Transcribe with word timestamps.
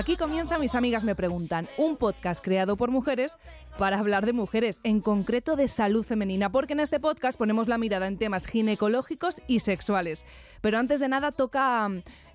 Aquí 0.00 0.16
comienza 0.16 0.58
Mis 0.58 0.74
amigas 0.74 1.04
me 1.04 1.14
preguntan, 1.14 1.68
un 1.76 1.98
podcast 1.98 2.42
creado 2.42 2.78
por 2.78 2.90
mujeres 2.90 3.36
para 3.78 3.98
hablar 3.98 4.24
de 4.24 4.32
mujeres, 4.32 4.80
en 4.82 5.02
concreto 5.02 5.56
de 5.56 5.68
salud 5.68 6.06
femenina, 6.06 6.50
porque 6.50 6.72
en 6.72 6.80
este 6.80 6.98
podcast 6.98 7.38
ponemos 7.38 7.68
la 7.68 7.76
mirada 7.76 8.06
en 8.06 8.16
temas 8.16 8.46
ginecológicos 8.46 9.42
y 9.46 9.60
sexuales. 9.60 10.24
Pero 10.62 10.78
antes 10.78 11.00
de 11.00 11.08
nada 11.08 11.32
toca, 11.32 11.86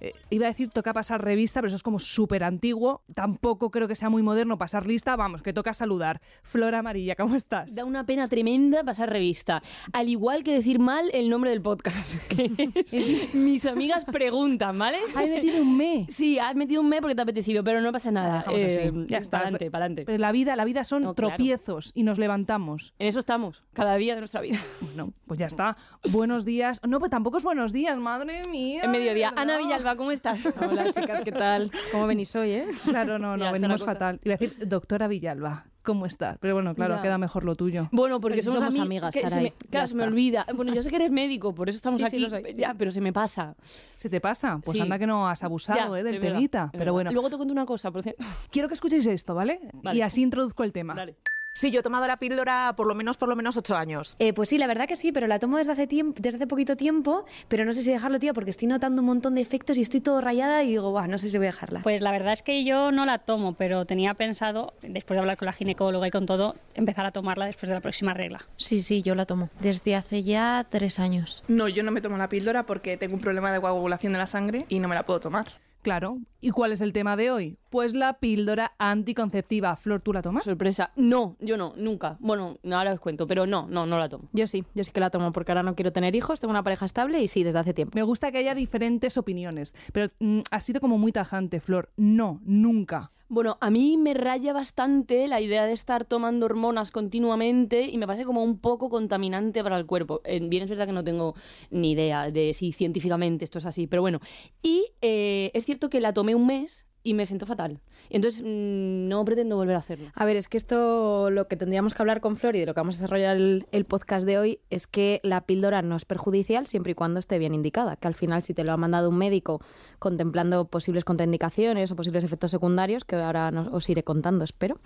eh, 0.01 0.13
iba 0.29 0.45
a 0.45 0.49
decir 0.49 0.69
toca 0.69 0.93
pasar 0.93 1.23
revista, 1.23 1.59
pero 1.61 1.67
eso 1.67 1.75
es 1.75 1.83
como 1.83 1.99
súper 1.99 2.43
antiguo. 2.43 3.03
Tampoco 3.13 3.71
creo 3.71 3.87
que 3.87 3.95
sea 3.95 4.09
muy 4.09 4.23
moderno 4.23 4.57
pasar 4.57 4.85
lista, 4.85 5.15
vamos, 5.15 5.41
que 5.41 5.53
toca 5.53 5.73
saludar. 5.73 6.21
Flora 6.43 6.79
Amarilla, 6.79 7.15
¿cómo 7.15 7.35
estás? 7.35 7.75
Da 7.75 7.85
una 7.85 8.05
pena 8.05 8.27
tremenda 8.27 8.83
pasar 8.83 9.09
revista. 9.09 9.61
Al 9.93 10.09
igual 10.09 10.43
que 10.43 10.53
decir 10.53 10.79
mal 10.79 11.09
el 11.13 11.29
nombre 11.29 11.49
del 11.51 11.61
podcast. 11.61 12.15
que 12.29 12.51
es 12.75 13.35
Mis 13.35 13.65
amigas 13.65 14.05
preguntan, 14.05 14.77
¿vale? 14.77 14.99
Has 15.15 15.27
metido 15.27 15.61
un 15.61 15.77
me. 15.77 16.05
Sí, 16.09 16.39
has 16.39 16.55
metido 16.55 16.81
un 16.81 16.89
me 16.89 17.01
porque 17.01 17.15
te 17.15 17.21
ha 17.21 17.23
apetecido, 17.23 17.63
pero 17.63 17.81
no 17.81 17.91
pasa 17.91 18.11
nada. 18.11 18.39
Así. 18.39 18.55
Eh, 18.55 18.91
Ya 19.07 19.17
está. 19.19 19.37
Para 19.37 19.43
adelante, 19.43 19.71
para 19.71 19.85
adelante. 19.85 20.05
Pero 20.05 20.17
la 20.17 20.31
vida, 20.31 20.55
la 20.55 20.65
vida 20.65 20.83
son 20.83 21.03
No, 21.03 21.13
claro. 21.13 21.29
tropiezos 21.29 21.91
y 21.93 22.03
nos 22.03 22.17
levantamos. 22.19 22.93
En 22.99 23.07
eso 23.07 23.19
estamos, 23.19 23.63
cada 23.73 23.95
día 23.95 24.15
de 24.15 24.21
nuestra 24.21 24.41
vida. 24.41 24.59
Bueno, 24.81 25.13
pues 25.27 25.39
ya 25.39 25.45
está. 25.47 25.77
Buenos 26.11 26.45
días. 26.45 26.79
No, 26.87 26.99
pues 26.99 27.11
tampoco 27.11 27.37
es 27.37 27.43
buenos 27.43 27.73
días, 27.73 27.97
madre 27.97 28.47
mía. 28.47 28.83
En 28.83 28.91
mediodía. 28.91 29.33
Ana 29.35 29.57
Villalba, 29.57 29.84
¿cómo 29.95 30.11
estás? 30.11 30.43
Hola 30.61 30.91
chicas, 30.91 31.21
¿qué 31.21 31.31
tal? 31.31 31.69
¿Cómo 31.91 32.07
venís 32.07 32.35
hoy, 32.35 32.51
eh? 32.51 32.67
Claro, 32.85 33.19
no, 33.19 33.37
no, 33.37 33.51
venimos 33.51 33.83
fatal. 33.83 34.19
Iba 34.23 34.33
a 34.35 34.37
decir, 34.37 34.67
doctora 34.67 35.07
Villalba, 35.07 35.65
¿cómo 35.83 36.07
estás? 36.07 36.37
Pero 36.39 36.55
bueno, 36.55 36.73
claro, 36.73 36.95
Ya. 36.95 37.01
queda 37.03 37.17
mejor 37.19 37.43
lo 37.43 37.55
tuyo. 37.55 37.87
Bueno, 37.91 38.19
porque 38.19 38.41
somos, 38.41 38.59
somos 38.59 38.75
ami- 38.75 38.81
amigas, 38.81 39.13
que 39.13 39.21
se 39.21 39.29
Saray, 39.29 39.43
me- 39.45 39.49
ya 39.51 39.69
Claro, 39.69 39.87
se 39.89 39.95
me 39.95 40.03
olvida. 40.03 40.45
Bueno, 40.55 40.73
yo 40.73 40.81
sé 40.81 40.89
que 40.89 40.95
eres 40.95 41.11
médico, 41.11 41.53
por 41.53 41.69
eso 41.69 41.75
estamos 41.77 41.97
Sí, 41.99 42.03
sí, 42.09 42.15
aquí. 42.15 42.19
lo 42.19 42.29
soy. 42.31 42.53
ya, 42.55 42.73
pero 42.75 42.91
se 42.91 43.01
me 43.01 43.13
pasa. 43.13 43.55
¿Se 43.97 44.09
te 44.09 44.19
pasa? 44.19 44.59
Pues 44.63 44.77
Sí. 44.77 44.81
anda 44.81 44.97
que 44.97 45.05
no 45.05 45.27
has 45.29 45.43
abusado 45.43 45.77
Ya, 45.93 45.99
¿eh? 45.99 46.03
del 46.03 46.15
es 46.15 46.49
Pero 46.71 46.93
bueno, 46.93 47.11
Luego 47.11 47.29
te 47.29 47.35
cuento 47.35 47.51
una 47.51 47.65
cosa, 47.67 47.91
por 47.91 48.01
cierto. 48.01 48.23
quiero 48.49 48.67
que 48.67 48.73
escuchéis 48.73 49.05
esto, 49.05 49.35
¿vale? 49.35 49.59
Vale. 49.73 49.99
Y 49.99 50.01
así 50.01 50.23
introduzco 50.23 50.63
el 50.63 50.71
tema. 50.71 50.95
Dale. 50.95 51.15
Sí, 51.57 51.71
yo 51.71 51.79
he 51.79 51.83
tomado 51.83 52.05
la 52.05 52.17
píldora 52.17 52.73
por 52.75 52.85
lo 52.85 52.95
menos 52.95 53.15
por 53.15 53.29
lo 53.29 53.35
menos 53.37 53.55
ocho 53.55 53.77
años. 53.77 54.17
Eh, 54.19 54.33
pues 54.33 54.49
sí, 54.49 54.57
la 54.57 54.67
verdad 54.67 54.89
que 54.89 54.97
sí, 54.97 55.13
pero 55.13 55.25
la 55.25 55.39
tomo 55.39 55.57
desde 55.57 55.71
hace 55.71 55.87
tiempo, 55.87 56.19
desde 56.21 56.35
hace 56.35 56.47
poquito 56.47 56.75
tiempo, 56.75 57.23
pero 57.47 57.63
no 57.63 57.71
sé 57.71 57.81
si 57.81 57.91
dejarlo, 57.91 58.19
tío, 58.19 58.33
porque 58.33 58.51
estoy 58.51 58.67
notando 58.67 59.01
un 59.01 59.05
montón 59.05 59.35
de 59.35 59.41
efectos 59.41 59.77
y 59.77 59.81
estoy 59.81 60.01
todo 60.01 60.19
rayada 60.19 60.63
y 60.63 60.71
digo, 60.71 60.91
Buah, 60.91 61.07
no 61.07 61.17
sé 61.17 61.29
si 61.29 61.37
voy 61.37 61.47
a 61.47 61.51
dejarla. 61.51 61.81
Pues 61.81 62.01
la 62.01 62.11
verdad 62.11 62.33
es 62.33 62.41
que 62.41 62.65
yo 62.65 62.91
no 62.91 63.05
la 63.05 63.19
tomo, 63.19 63.53
pero 63.53 63.85
tenía 63.85 64.15
pensado, 64.15 64.73
después 64.81 65.15
de 65.15 65.21
hablar 65.21 65.37
con 65.37 65.45
la 65.45 65.53
ginecóloga 65.53 66.05
y 66.05 66.11
con 66.11 66.25
todo, 66.25 66.55
empezar 66.73 67.05
a 67.05 67.11
tomarla 67.11 67.45
después 67.45 67.69
de 67.69 67.75
la 67.75 67.81
próxima 67.81 68.13
regla. 68.13 68.45
Sí, 68.57 68.81
sí, 68.81 69.01
yo 69.01 69.15
la 69.15 69.25
tomo. 69.25 69.49
Desde 69.61 69.95
hace 69.95 70.23
ya 70.23 70.65
tres 70.69 70.99
años. 70.99 71.41
No, 71.47 71.69
yo 71.69 71.83
no 71.83 71.91
me 71.91 72.01
tomo 72.01 72.17
la 72.17 72.27
píldora 72.27 72.65
porque 72.65 72.97
tengo 72.97 73.15
un 73.15 73.21
problema 73.21 73.53
de 73.53 73.61
coagulación 73.61 74.11
de 74.11 74.19
la 74.19 74.27
sangre 74.27 74.65
y 74.67 74.79
no 74.79 74.89
me 74.89 74.95
la 74.95 75.05
puedo 75.05 75.21
tomar. 75.21 75.47
Claro. 75.85 76.17
¿Y 76.41 76.49
cuál 76.49 76.71
es 76.71 76.81
el 76.81 76.93
tema 76.93 77.15
de 77.15 77.29
hoy? 77.29 77.59
Pues 77.69 77.93
la 77.93 78.13
píldora 78.13 78.71
anticonceptiva. 78.79 79.75
Flor, 79.75 80.01
¿tú 80.01 80.13
la 80.13 80.23
tomas? 80.23 80.43
Sorpresa. 80.43 80.89
No, 80.95 81.35
yo 81.39 81.57
no, 81.57 81.73
nunca. 81.77 82.17
Bueno, 82.19 82.57
ahora 82.71 82.91
os 82.91 82.99
cuento, 82.99 83.27
pero 83.27 83.45
no, 83.45 83.67
no, 83.69 83.85
no 83.85 83.99
la 83.99 84.09
tomo. 84.09 84.27
Yo 84.33 84.47
sí, 84.47 84.65
yo 84.73 84.83
sí 84.83 84.89
que 84.91 84.99
la 84.99 85.11
tomo 85.11 85.31
porque 85.31 85.51
ahora 85.51 85.61
no 85.61 85.75
quiero 85.75 85.93
tener 85.93 86.15
hijos, 86.15 86.39
tengo 86.39 86.49
una 86.49 86.63
pareja 86.63 86.87
estable 86.87 87.21
y 87.21 87.27
sí, 87.27 87.43
desde 87.43 87.59
hace 87.59 87.75
tiempo. 87.75 87.93
Me 87.93 88.01
gusta 88.01 88.31
que 88.31 88.39
haya 88.39 88.55
diferentes 88.55 89.15
opiniones, 89.15 89.75
pero 89.93 90.11
mm, 90.19 90.39
ha 90.49 90.59
sido 90.59 90.79
como 90.81 90.97
muy 90.97 91.11
tajante, 91.11 91.59
Flor. 91.59 91.91
No, 91.97 92.41
nunca. 92.43 93.11
Bueno, 93.27 93.57
a 93.59 93.71
mí 93.71 93.97
me 93.97 94.13
raya 94.13 94.53
bastante 94.53 95.27
la 95.27 95.41
idea 95.41 95.65
de 95.65 95.73
estar 95.73 96.05
tomando 96.05 96.45
hormonas 96.45 96.91
continuamente 96.91 97.85
y 97.87 97.97
me 97.97 98.05
parece 98.05 98.23
como 98.23 98.43
un 98.43 98.59
poco 98.59 98.89
contaminante 98.89 99.63
para 99.63 99.77
el 99.79 99.87
cuerpo. 99.87 100.21
Eh, 100.25 100.39
bien 100.43 100.63
es 100.63 100.69
verdad 100.69 100.85
que 100.85 100.93
no 100.93 101.03
tengo 101.03 101.33
ni 101.71 101.91
idea 101.93 102.29
de 102.29 102.53
si 102.53 102.71
científicamente 102.71 103.43
esto 103.43 103.57
es 103.57 103.65
así, 103.65 103.87
pero 103.87 104.03
bueno. 104.03 104.19
Y 104.61 104.91
eh, 105.01 105.49
es 105.55 105.65
cierto 105.65 105.89
que 105.89 106.01
la 106.01 106.13
tomé 106.13 106.35
un 106.35 106.45
mes 106.45 106.85
y 107.05 107.13
me 107.13 107.25
siento 107.25 107.45
fatal. 107.45 107.79
Entonces 108.09 108.41
mm, 108.41 109.07
no 109.07 109.23
pretendo 109.23 109.55
volver 109.55 109.75
a 109.75 109.79
hacerlo. 109.79 110.09
A 110.13 110.25
ver, 110.25 110.35
es 110.35 110.49
que 110.49 110.57
esto 110.57 111.29
lo 111.29 111.47
que 111.47 111.55
tendríamos 111.55 111.93
que 111.93 112.01
hablar 112.01 112.19
con 112.19 112.35
Flor 112.35 112.55
y 112.55 112.59
de 112.59 112.65
lo 112.65 112.73
que 112.73 112.79
vamos 112.81 112.95
a 112.95 112.99
desarrollar 112.99 113.37
el, 113.37 113.65
el 113.71 113.85
podcast 113.85 114.25
de 114.25 114.37
hoy 114.37 114.59
es 114.69 114.87
que 114.87 115.21
la 115.23 115.41
píldora 115.41 115.81
no 115.81 115.95
es 115.95 116.03
perjudicial 116.05 116.67
siempre 116.67 116.91
y 116.91 116.95
cuando 116.95 117.19
esté 117.19 117.39
bien 117.39 117.53
indicada. 117.53 117.95
Que 117.95 118.07
al 118.07 118.15
final, 118.15 118.43
si 118.43 118.53
te 118.53 118.63
lo 118.63 118.73
ha 118.73 118.77
mandado 118.77 119.09
un 119.09 119.17
médico 119.17 119.61
contemplando 119.99 120.65
posibles 120.65 121.03
contraindicaciones 121.05 121.91
o 121.91 121.95
posibles 121.95 122.23
efectos 122.23 122.51
secundarios, 122.51 123.05
que 123.05 123.15
ahora 123.15 123.51
no- 123.51 123.69
os 123.71 123.87
iré 123.89 124.03
contando, 124.03 124.43
espero, 124.43 124.79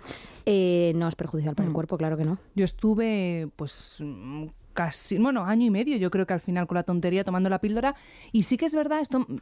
eh, 0.46 0.92
no 0.94 1.08
es 1.08 1.16
perjudicial 1.16 1.54
para 1.54 1.66
el 1.68 1.74
cuerpo, 1.74 1.96
claro 1.98 2.16
que 2.16 2.24
no. 2.24 2.38
Yo 2.54 2.64
estuve, 2.64 3.48
pues, 3.56 3.98
mm, 4.00 4.46
casi, 4.72 5.18
bueno, 5.18 5.44
año 5.44 5.66
y 5.66 5.70
medio, 5.70 5.96
yo 5.96 6.10
creo 6.10 6.26
que 6.26 6.32
al 6.32 6.40
final 6.40 6.66
con 6.66 6.76
la 6.76 6.84
tontería 6.84 7.24
tomando 7.24 7.50
la 7.50 7.58
píldora. 7.58 7.94
Y 8.32 8.44
sí 8.44 8.56
que 8.56 8.66
es 8.66 8.74
verdad, 8.74 9.00
esto 9.00 9.20
mm, 9.20 9.36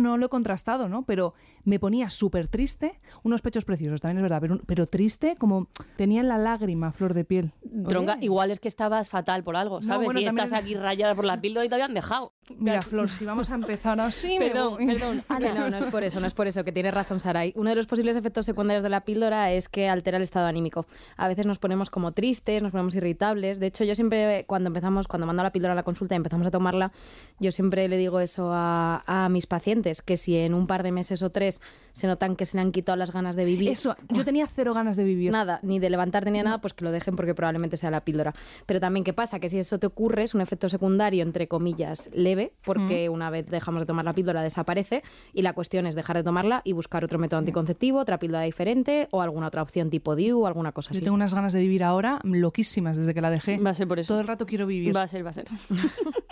no 0.00 0.16
lo 0.16 0.26
he 0.26 0.28
contrastado, 0.28 0.88
¿no? 0.88 1.02
Pero 1.04 1.34
me 1.64 1.78
ponía 1.78 2.10
súper 2.10 2.48
triste, 2.48 3.00
unos 3.22 3.40
pechos 3.42 3.64
preciosos, 3.64 4.00
también 4.00 4.18
es 4.18 4.22
verdad, 4.22 4.40
pero, 4.40 4.58
pero 4.66 4.86
triste, 4.86 5.36
como 5.36 5.68
tenía 5.96 6.22
la 6.22 6.38
lágrima 6.38 6.88
a 6.88 6.92
flor 6.92 7.14
de 7.14 7.24
piel. 7.24 7.52
Tronca, 7.88 8.14
Oye, 8.14 8.24
igual 8.24 8.50
es 8.50 8.60
que 8.60 8.68
estabas 8.68 9.08
fatal 9.08 9.44
por 9.44 9.56
algo, 9.56 9.80
No, 9.80 9.86
¿sabes? 9.86 10.04
bueno, 10.06 10.20
y 10.20 10.24
también 10.24 10.44
estás 10.46 10.58
es- 10.58 10.64
aquí 10.64 10.74
rayada 10.74 11.14
por 11.14 11.24
la 11.24 11.40
píldora 11.40 11.64
y 11.64 11.68
te 11.68 11.74
habían 11.74 11.94
dejado. 11.94 12.32
Mira, 12.50 12.78
Claro. 12.78 12.82
Flor, 12.88 13.08
si 13.10 13.24
vamos 13.24 13.50
a 13.50 13.54
empezar 13.54 13.98
así, 14.00 14.38
me 14.38 14.50
Perdón, 14.50 14.74
voy. 14.74 14.86
perdón. 14.86 15.24
Que 15.38 15.52
no, 15.52 15.70
no 15.70 15.76
es 15.78 15.84
por 15.86 16.02
eso, 16.02 16.20
no 16.20 16.26
es 16.26 16.34
por 16.34 16.46
eso, 16.46 16.64
que 16.64 16.72
tiene 16.72 16.90
razón 16.90 17.20
Saray. 17.20 17.52
Uno 17.56 17.70
de 17.70 17.76
los 17.76 17.86
posibles 17.86 18.16
efectos 18.16 18.44
secundarios 18.44 18.82
de 18.82 18.90
la 18.90 19.02
píldora 19.04 19.52
es 19.52 19.68
que 19.68 19.88
altera 19.88 20.16
el 20.16 20.22
estado 20.24 20.46
anímico. 20.46 20.86
A 21.16 21.28
veces 21.28 21.46
nos 21.46 21.58
ponemos 21.58 21.88
como 21.90 22.12
tristes, 22.12 22.62
nos 22.62 22.72
ponemos 22.72 22.94
irritables. 22.94 23.60
De 23.60 23.66
hecho, 23.68 23.84
yo 23.84 23.94
siempre, 23.94 24.44
cuando 24.46 24.66
empezamos, 24.68 25.06
cuando 25.08 25.26
mando 25.26 25.42
la 25.42 25.52
píldora 25.52 25.72
a 25.72 25.76
la 25.76 25.82
consulta 25.84 26.14
y 26.14 26.16
empezamos 26.16 26.46
a 26.46 26.50
tomarla, 26.50 26.92
yo 27.38 27.52
siempre 27.52 27.88
le 27.88 27.96
digo 27.96 28.20
eso 28.20 28.50
a, 28.52 29.02
a 29.06 29.28
mis 29.28 29.46
pacientes, 29.46 30.02
que 30.02 30.16
si 30.16 30.36
en 30.36 30.52
un 30.54 30.66
par 30.66 30.82
de 30.82 30.92
meses 30.92 31.22
o 31.22 31.30
tres 31.30 31.51
se 31.92 32.06
notan 32.06 32.36
que 32.36 32.46
se 32.46 32.56
le 32.56 32.62
han 32.62 32.72
quitado 32.72 32.96
las 32.96 33.12
ganas 33.12 33.36
de 33.36 33.44
vivir. 33.44 33.70
Eso, 33.70 33.96
yo 34.08 34.24
tenía 34.24 34.46
cero 34.46 34.72
ganas 34.72 34.96
de 34.96 35.04
vivir. 35.04 35.30
Nada, 35.30 35.60
ni 35.62 35.78
de 35.78 35.90
levantarte 35.90 36.30
ni 36.30 36.38
de 36.38 36.44
nada, 36.44 36.60
pues 36.60 36.72
que 36.72 36.84
lo 36.84 36.90
dejen 36.90 37.16
porque 37.16 37.34
probablemente 37.34 37.76
sea 37.76 37.90
la 37.90 38.02
píldora. 38.02 38.32
Pero 38.66 38.80
también, 38.80 39.04
¿qué 39.04 39.12
pasa? 39.12 39.40
Que 39.40 39.48
si 39.48 39.58
eso 39.58 39.78
te 39.78 39.86
ocurre, 39.86 40.22
es 40.22 40.34
un 40.34 40.40
efecto 40.40 40.68
secundario, 40.68 41.22
entre 41.22 41.48
comillas, 41.48 42.10
leve, 42.14 42.52
porque 42.64 43.08
una 43.08 43.28
vez 43.30 43.46
dejamos 43.48 43.82
de 43.82 43.86
tomar 43.86 44.04
la 44.04 44.14
píldora 44.14 44.42
desaparece 44.42 45.02
y 45.34 45.42
la 45.42 45.52
cuestión 45.52 45.86
es 45.86 45.94
dejar 45.94 46.16
de 46.16 46.22
tomarla 46.24 46.62
y 46.64 46.72
buscar 46.72 47.04
otro 47.04 47.18
método 47.18 47.40
anticonceptivo, 47.40 47.98
otra 47.98 48.18
píldora 48.18 48.42
diferente 48.44 49.08
o 49.10 49.20
alguna 49.20 49.48
otra 49.48 49.62
opción 49.62 49.90
tipo 49.90 50.16
DIU 50.16 50.40
o 50.40 50.46
alguna 50.46 50.72
cosa 50.72 50.92
Yo 50.92 50.98
así. 50.98 51.04
tengo 51.04 51.14
unas 51.14 51.34
ganas 51.34 51.52
de 51.52 51.60
vivir 51.60 51.84
ahora 51.84 52.20
loquísimas 52.24 52.96
desde 52.96 53.12
que 53.12 53.20
la 53.20 53.30
dejé. 53.30 53.58
Va 53.58 53.70
a 53.70 53.74
ser 53.74 53.86
por 53.86 53.98
eso. 53.98 54.08
Todo 54.14 54.20
el 54.20 54.26
rato 54.28 54.46
quiero 54.46 54.66
vivir. 54.66 54.96
Va 54.96 55.02
a 55.02 55.08
ser, 55.08 55.24
va 55.24 55.30
a 55.30 55.34
ser. 55.34 55.46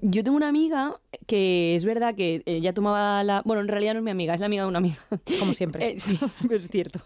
Yo 0.00 0.24
tengo 0.24 0.36
una 0.36 0.48
amiga 0.48 1.00
que 1.26 1.76
es 1.76 1.84
verdad 1.84 2.14
que 2.14 2.42
ella 2.46 2.72
tomaba 2.72 3.22
la... 3.24 3.42
Bueno, 3.44 3.62
en 3.62 3.68
realidad 3.68 3.94
no 3.94 4.00
es 4.00 4.04
mi 4.04 4.10
amiga, 4.10 4.34
es 4.34 4.40
la 4.40 4.46
amiga 4.46 4.62
de 4.62 4.68
una 4.68 4.78
amiga. 4.78 4.98
Como 5.38 5.54
siempre. 5.54 5.92
Eh, 5.92 6.00
sí, 6.00 6.18
es 6.50 6.68
cierto. 6.68 7.00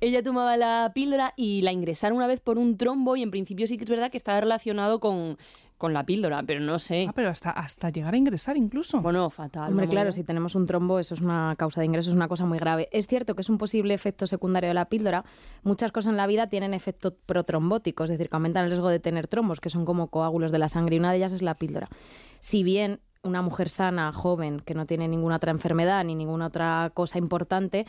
Ella 0.00 0.22
tomaba 0.22 0.56
la 0.56 0.92
píldora 0.94 1.34
y 1.36 1.62
la 1.62 1.72
ingresaron 1.72 2.16
una 2.16 2.26
vez 2.26 2.40
por 2.40 2.58
un 2.58 2.76
trombo 2.76 3.16
y 3.16 3.22
en 3.22 3.30
principio 3.30 3.66
sí 3.66 3.76
que 3.76 3.84
es 3.84 3.90
verdad 3.90 4.10
que 4.10 4.16
estaba 4.16 4.40
relacionado 4.40 5.00
con, 5.00 5.38
con 5.78 5.92
la 5.92 6.04
píldora, 6.04 6.42
pero 6.42 6.60
no 6.60 6.78
sé. 6.78 7.06
Ah, 7.08 7.12
pero 7.14 7.28
hasta, 7.28 7.50
hasta 7.50 7.90
llegar 7.90 8.14
a 8.14 8.16
ingresar 8.16 8.56
incluso. 8.56 9.00
Bueno, 9.00 9.28
fatal. 9.30 9.70
Hombre, 9.70 9.88
claro, 9.88 10.12
si 10.12 10.24
tenemos 10.24 10.54
un 10.54 10.66
trombo, 10.66 10.98
eso 10.98 11.14
es 11.14 11.20
una 11.20 11.54
causa 11.56 11.80
de 11.80 11.86
ingreso, 11.86 12.10
es 12.10 12.16
una 12.16 12.28
cosa 12.28 12.46
muy 12.46 12.58
grave. 12.58 12.88
Es 12.92 13.06
cierto 13.06 13.34
que 13.34 13.42
es 13.42 13.48
un 13.48 13.58
posible 13.58 13.92
efecto 13.92 14.26
secundario 14.26 14.68
de 14.68 14.74
la 14.74 14.86
píldora. 14.86 15.24
Muchas 15.62 15.92
cosas 15.92 16.10
en 16.10 16.16
la 16.16 16.26
vida 16.26 16.48
tienen 16.48 16.72
efecto 16.72 17.14
protrombótico, 17.14 18.04
es 18.04 18.10
decir, 18.10 18.28
que 18.28 18.36
aumentan 18.36 18.64
el 18.64 18.70
riesgo 18.70 18.88
de 18.88 19.00
tener 19.00 19.28
trombos, 19.28 19.60
que 19.60 19.70
son 19.70 19.84
como 19.84 20.08
coágulos 20.08 20.50
de 20.50 20.58
la 20.58 20.68
sangre, 20.68 20.96
y 20.96 20.98
una 20.98 21.10
de 21.10 21.18
ellas 21.18 21.32
es 21.32 21.42
la 21.42 21.54
píldora. 21.54 21.88
Si 22.40 22.62
bien 22.62 23.00
una 23.22 23.42
mujer 23.42 23.68
sana, 23.68 24.12
joven, 24.12 24.60
que 24.60 24.74
no 24.74 24.86
tiene 24.86 25.08
ninguna 25.08 25.36
otra 25.36 25.50
enfermedad 25.50 26.04
ni 26.04 26.14
ninguna 26.14 26.46
otra 26.46 26.90
cosa 26.94 27.18
importante, 27.18 27.86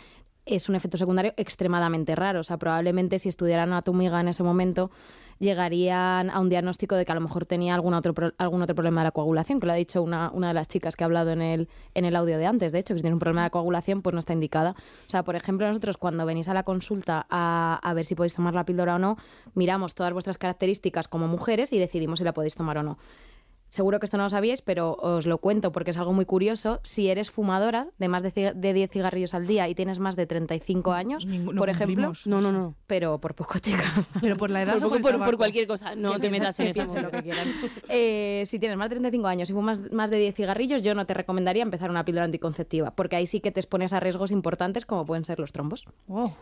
es 0.47 0.69
un 0.69 0.75
efecto 0.75 0.97
secundario 0.97 1.34
extremadamente 1.38 2.16
raro. 2.16 2.40
O 2.40 2.44
sea, 2.44 2.58
probablemente 2.58 3.19
si 3.19 3.30
estudiaran 3.30 3.69
anatomía 3.69 4.19
en 4.19 4.28
ese 4.30 4.44
momento, 4.44 4.91
llegarían 5.40 6.30
a 6.31 6.40
un 6.40 6.50
diagnóstico 6.50 6.96
de 6.96 7.06
que 7.06 7.12
a 7.12 7.16
lo 7.16 7.22
mejor 7.22 7.46
tenía 7.46 7.75
algún 7.75 7.94
otro, 7.94 8.13
pro- 8.13 8.34
algún 8.38 8.62
otro 8.62 8.76
problema 8.76 9.02
de 9.02 9.05
la 9.05 9.11
coagulación, 9.11 9.59
que 9.59 9.67
lo 9.67 9.73
ha 9.73 9.76
dicho 9.76 10.02
una, 10.02 10.32
una 10.32 10.47
de 10.47 10.53
las 10.55 10.67
chicas 10.67 10.96
que 10.96 11.03
ha 11.03 11.05
hablado 11.05 11.32
en 11.32 11.41
el, 11.41 11.70
en 11.94 12.05
el 12.05 12.16
audio 12.16 12.38
de 12.38 12.46
antes, 12.47 12.72
de 12.72 12.79
hecho, 12.79 12.94
que 12.96 12.99
si 12.99 13.03
tiene 13.03 13.14
un 13.14 13.20
problema 13.20 13.44
de 13.44 13.52
coagulación, 13.52 14.02
pues 14.02 14.14
no 14.14 14.20
está 14.20 14.34
indicada. 14.34 14.72
O 14.72 15.09
sea, 15.09 15.23
por 15.23 15.35
ejemplo, 15.35 15.67
nosotros 15.67 15.97
cuando 15.97 16.26
venís 16.26 16.47
a 16.50 16.53
la 16.55 16.64
consulta 16.64 17.28
a, 17.29 17.79
a 17.84 17.93
ver 17.93 18.05
si 18.05 18.16
podéis 18.16 18.34
tomar 18.34 18.55
la 18.55 18.66
píldora 18.66 18.96
o 18.96 19.00
no, 19.00 19.17
miramos 19.53 19.93
todas 19.93 20.11
vuestras 20.14 20.38
características 20.38 21.08
como 21.08 21.28
mujeres 21.28 21.72
y 21.72 21.78
decidimos 21.78 22.20
si 22.20 22.26
la 22.26 22.34
podéis 22.34 22.55
tomar 22.55 22.79
o 22.79 22.84
no. 22.84 22.97
Seguro 23.69 23.99
que 23.99 24.05
esto 24.05 24.17
no 24.17 24.23
lo 24.23 24.29
sabíais, 24.29 24.61
pero 24.61 24.93
os 24.96 25.25
lo 25.25 25.37
cuento 25.40 25.72
porque 25.72 25.91
es 25.91 25.97
algo 25.97 26.14
muy 26.14 26.25
curioso. 26.25 26.79
Si 26.84 27.09
eres 27.09 27.29
fumadora 27.29 27.87
de 27.97 28.08
más 28.08 28.23
de 28.23 28.53
de 28.55 28.73
10 28.73 28.91
cigarrillos 28.91 29.34
al 29.34 29.46
día 29.46 29.67
y 29.67 29.75
tienes 29.75 29.99
más 29.99 30.16
de 30.16 30.25
35 30.25 30.93
años, 30.93 31.28
Ningú- 31.28 31.53
no 31.53 31.59
por 31.59 31.69
ejemplo. 31.69 32.14
No, 32.25 32.41
no, 32.41 32.52
no. 32.52 32.75
pero 32.87 33.19
por 33.19 33.35
poco, 33.35 33.59
chicas. 33.59 34.09
Pero 34.22 34.37
por 34.37 34.49
la 34.52 34.61
edad 34.64 34.79
Por, 34.79 34.85
o 34.85 34.90
por, 34.90 34.90
por- 34.90 34.97
el 34.97 35.02
por- 35.03 35.11
tabaco? 35.11 35.31
por 35.31 35.37
cualquier 35.37 35.67
cosa, 35.67 35.96
no 35.96 36.17
te 36.19 36.29
metas 36.29 36.58
en 36.61 36.67
lo 37.03 37.11
que 37.11 37.23
quieran. 37.23 37.47
Eh, 37.90 38.43
si 38.46 38.59
tienes 38.59 38.78
más 38.78 38.90
de 38.90 38.96
35 38.96 39.28
años 39.28 39.49
y 39.49 39.53
fumas 39.53 39.91
más 39.91 40.09
de 40.09 40.17
10 40.17 40.35
cigarrillos, 40.35 40.84
yo 40.84 40.93
no 40.96 41.05
te 41.05 41.14
recomendaría 41.14 41.64
empezar 41.64 41.90
una 41.90 42.05
píldora 42.05 42.25
anticonceptiva, 42.25 42.91
porque 42.91 43.16
ahí 43.16 43.28
sí 43.28 43.40
que 43.41 43.52
te 43.52 43.59
expones 43.59 43.93
a 43.93 43.99
riesgos 43.99 44.31
importantes 44.31 44.85
como 44.85 45.05
pueden 45.05 45.25
ser 45.25 45.40
los 45.40 45.52
trombos. 45.52 45.84
Oh. 46.08 46.34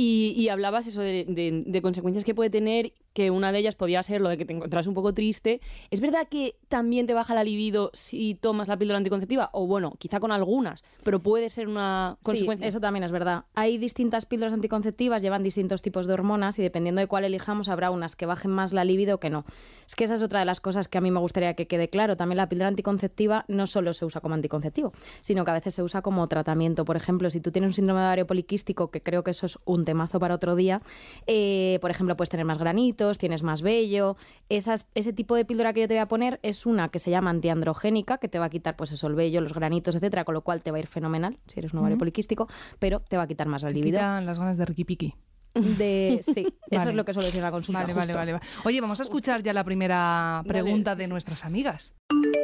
Y, 0.00 0.32
y 0.36 0.48
hablabas 0.48 0.86
eso 0.86 1.00
de, 1.00 1.24
de- 1.26 1.64
de 1.66 1.82
consecuencias 1.82 2.24
que 2.24 2.32
puede 2.32 2.50
tener, 2.50 2.92
que 3.14 3.32
una 3.32 3.50
de 3.50 3.58
ellas 3.58 3.74
podía 3.74 4.00
ser 4.04 4.20
lo 4.20 4.28
de 4.28 4.36
que 4.38 4.44
te 4.44 4.52
encontrás 4.52 4.86
un 4.86 4.94
poco 4.94 5.12
triste. 5.12 5.60
¿Es 5.90 6.00
verdad 6.00 6.28
que 6.28 6.54
también 6.68 7.08
te 7.08 7.14
baja 7.14 7.34
la 7.34 7.42
libido 7.42 7.90
si 7.94 8.36
tomas 8.36 8.68
la 8.68 8.76
píldora 8.76 8.98
anticonceptiva? 8.98 9.50
O 9.52 9.66
bueno, 9.66 9.94
quizá 9.98 10.20
con 10.20 10.30
algunas, 10.30 10.84
pero 11.02 11.18
puede 11.18 11.50
ser 11.50 11.66
una 11.66 12.14
Sí, 12.20 12.24
consecuencia. 12.24 12.68
eso 12.68 12.78
también 12.78 13.02
es 13.02 13.10
verdad. 13.10 13.46
Hay 13.56 13.76
distintas 13.76 14.24
píldoras 14.24 14.52
anticonceptivas, 14.52 15.20
llevan 15.20 15.42
distintos 15.42 15.82
tipos 15.82 16.06
de 16.06 16.12
hormonas 16.12 16.60
y 16.60 16.62
dependiendo 16.62 17.00
de 17.00 17.08
cuál 17.08 17.24
elijamos 17.24 17.68
habrá 17.68 17.90
unas 17.90 18.14
que 18.14 18.24
bajen 18.26 18.52
más 18.52 18.72
la 18.72 18.84
libido 18.84 19.16
o 19.16 19.18
que 19.18 19.30
no. 19.30 19.44
Es 19.88 19.96
que 19.96 20.04
esa 20.04 20.14
es 20.14 20.22
otra 20.22 20.38
de 20.38 20.44
las 20.46 20.60
cosas 20.60 20.86
que 20.86 20.98
a 20.98 21.00
mí 21.00 21.10
me 21.10 21.18
gustaría 21.18 21.54
que 21.54 21.66
quede 21.66 21.90
claro. 21.90 22.16
También 22.16 22.36
la 22.36 22.48
píldora 22.48 22.68
anticonceptiva 22.68 23.46
no 23.48 23.66
solo 23.66 23.92
se 23.94 24.04
usa 24.04 24.20
como 24.20 24.36
anticonceptivo, 24.36 24.92
sino 25.22 25.44
que 25.44 25.50
a 25.50 25.54
veces 25.54 25.74
se 25.74 25.82
usa 25.82 26.02
como 26.02 26.28
tratamiento. 26.28 26.84
Por 26.84 26.94
ejemplo, 26.96 27.30
si 27.30 27.40
tú 27.40 27.50
tienes 27.50 27.70
un 27.70 27.74
síndrome 27.74 28.00
de 28.02 28.06
ovario 28.06 28.26
poliquístico, 28.28 28.92
que 28.92 29.02
creo 29.02 29.24
que 29.24 29.32
eso 29.32 29.46
es 29.46 29.58
un 29.64 29.84
temazo 29.88 30.20
para 30.20 30.34
otro 30.34 30.54
día, 30.54 30.82
eh, 31.26 31.78
por 31.80 31.90
ejemplo, 31.90 32.14
puedes 32.16 32.28
tener 32.28 32.44
más 32.44 32.58
granitos, 32.58 33.16
tienes 33.16 33.42
más 33.42 33.62
vello. 33.62 34.16
Esas, 34.50 34.86
ese 34.94 35.14
tipo 35.14 35.34
de 35.34 35.44
píldora 35.46 35.72
que 35.72 35.80
yo 35.80 35.88
te 35.88 35.94
voy 35.94 36.00
a 36.02 36.08
poner 36.08 36.38
es 36.42 36.66
una 36.66 36.88
que 36.90 36.98
se 36.98 37.10
llama 37.10 37.30
antiandrogénica, 37.30 38.18
que 38.18 38.28
te 38.28 38.38
va 38.38 38.44
a 38.46 38.50
quitar 38.50 38.76
pues 38.76 38.92
eso, 38.92 39.06
el 39.06 39.14
vello, 39.14 39.40
los 39.40 39.54
granitos, 39.54 39.94
etcétera, 39.96 40.24
con 40.24 40.34
lo 40.34 40.42
cual 40.42 40.62
te 40.62 40.70
va 40.70 40.76
a 40.76 40.80
ir 40.80 40.86
fenomenal 40.86 41.38
si 41.46 41.58
eres 41.60 41.72
un 41.72 41.78
ovario 41.80 41.96
poliquístico, 41.96 42.48
pero 42.78 43.00
te 43.00 43.16
va 43.16 43.22
a 43.22 43.26
quitar 43.26 43.46
más 43.48 43.62
la 43.62 43.68
Te 43.70 43.74
libido. 43.76 43.98
quitan 43.98 44.26
las 44.26 44.38
ganas 44.38 44.56
de 44.58 44.66
Ricky 44.66 44.84
Piki. 44.84 45.14
De, 45.54 46.20
sí, 46.22 46.46
eso 46.70 46.78
Vale. 46.78 46.90
es 46.90 46.96
lo 46.96 47.04
que 47.04 47.12
suelo 47.14 47.26
decir 47.26 47.42
la 47.42 47.50
consulta. 47.50 47.80
Vale, 47.80 47.94
vale, 47.94 48.14
vale, 48.14 48.32
vale. 48.34 48.44
Oye, 48.64 48.80
vamos 48.80 49.00
a 49.00 49.02
escuchar 49.02 49.42
ya 49.42 49.52
la 49.52 49.64
primera 49.64 50.42
pregunta 50.46 50.94
de 50.94 51.08
nuestras 51.08 51.44
amigas. 51.44 51.94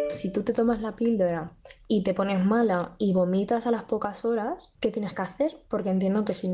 Si 0.09 0.33
tú 0.33 0.43
te 0.43 0.53
tomas 0.53 0.81
la 0.81 0.97
píldora 0.97 1.47
y 1.87 2.03
te 2.03 2.15
pones 2.15 2.45
mala 2.45 2.93
y 2.99 3.13
vomitas 3.13 3.67
a 3.67 3.71
las 3.71 3.85
pocas 3.85 4.25
horas, 4.25 4.75
¿qué 4.81 4.91
tienes 4.91 5.13
que 5.13 5.23
hacer? 5.23 5.57
Porque 5.69 5.91
entiendo 5.91 6.25
que 6.25 6.35
si 6.35 6.49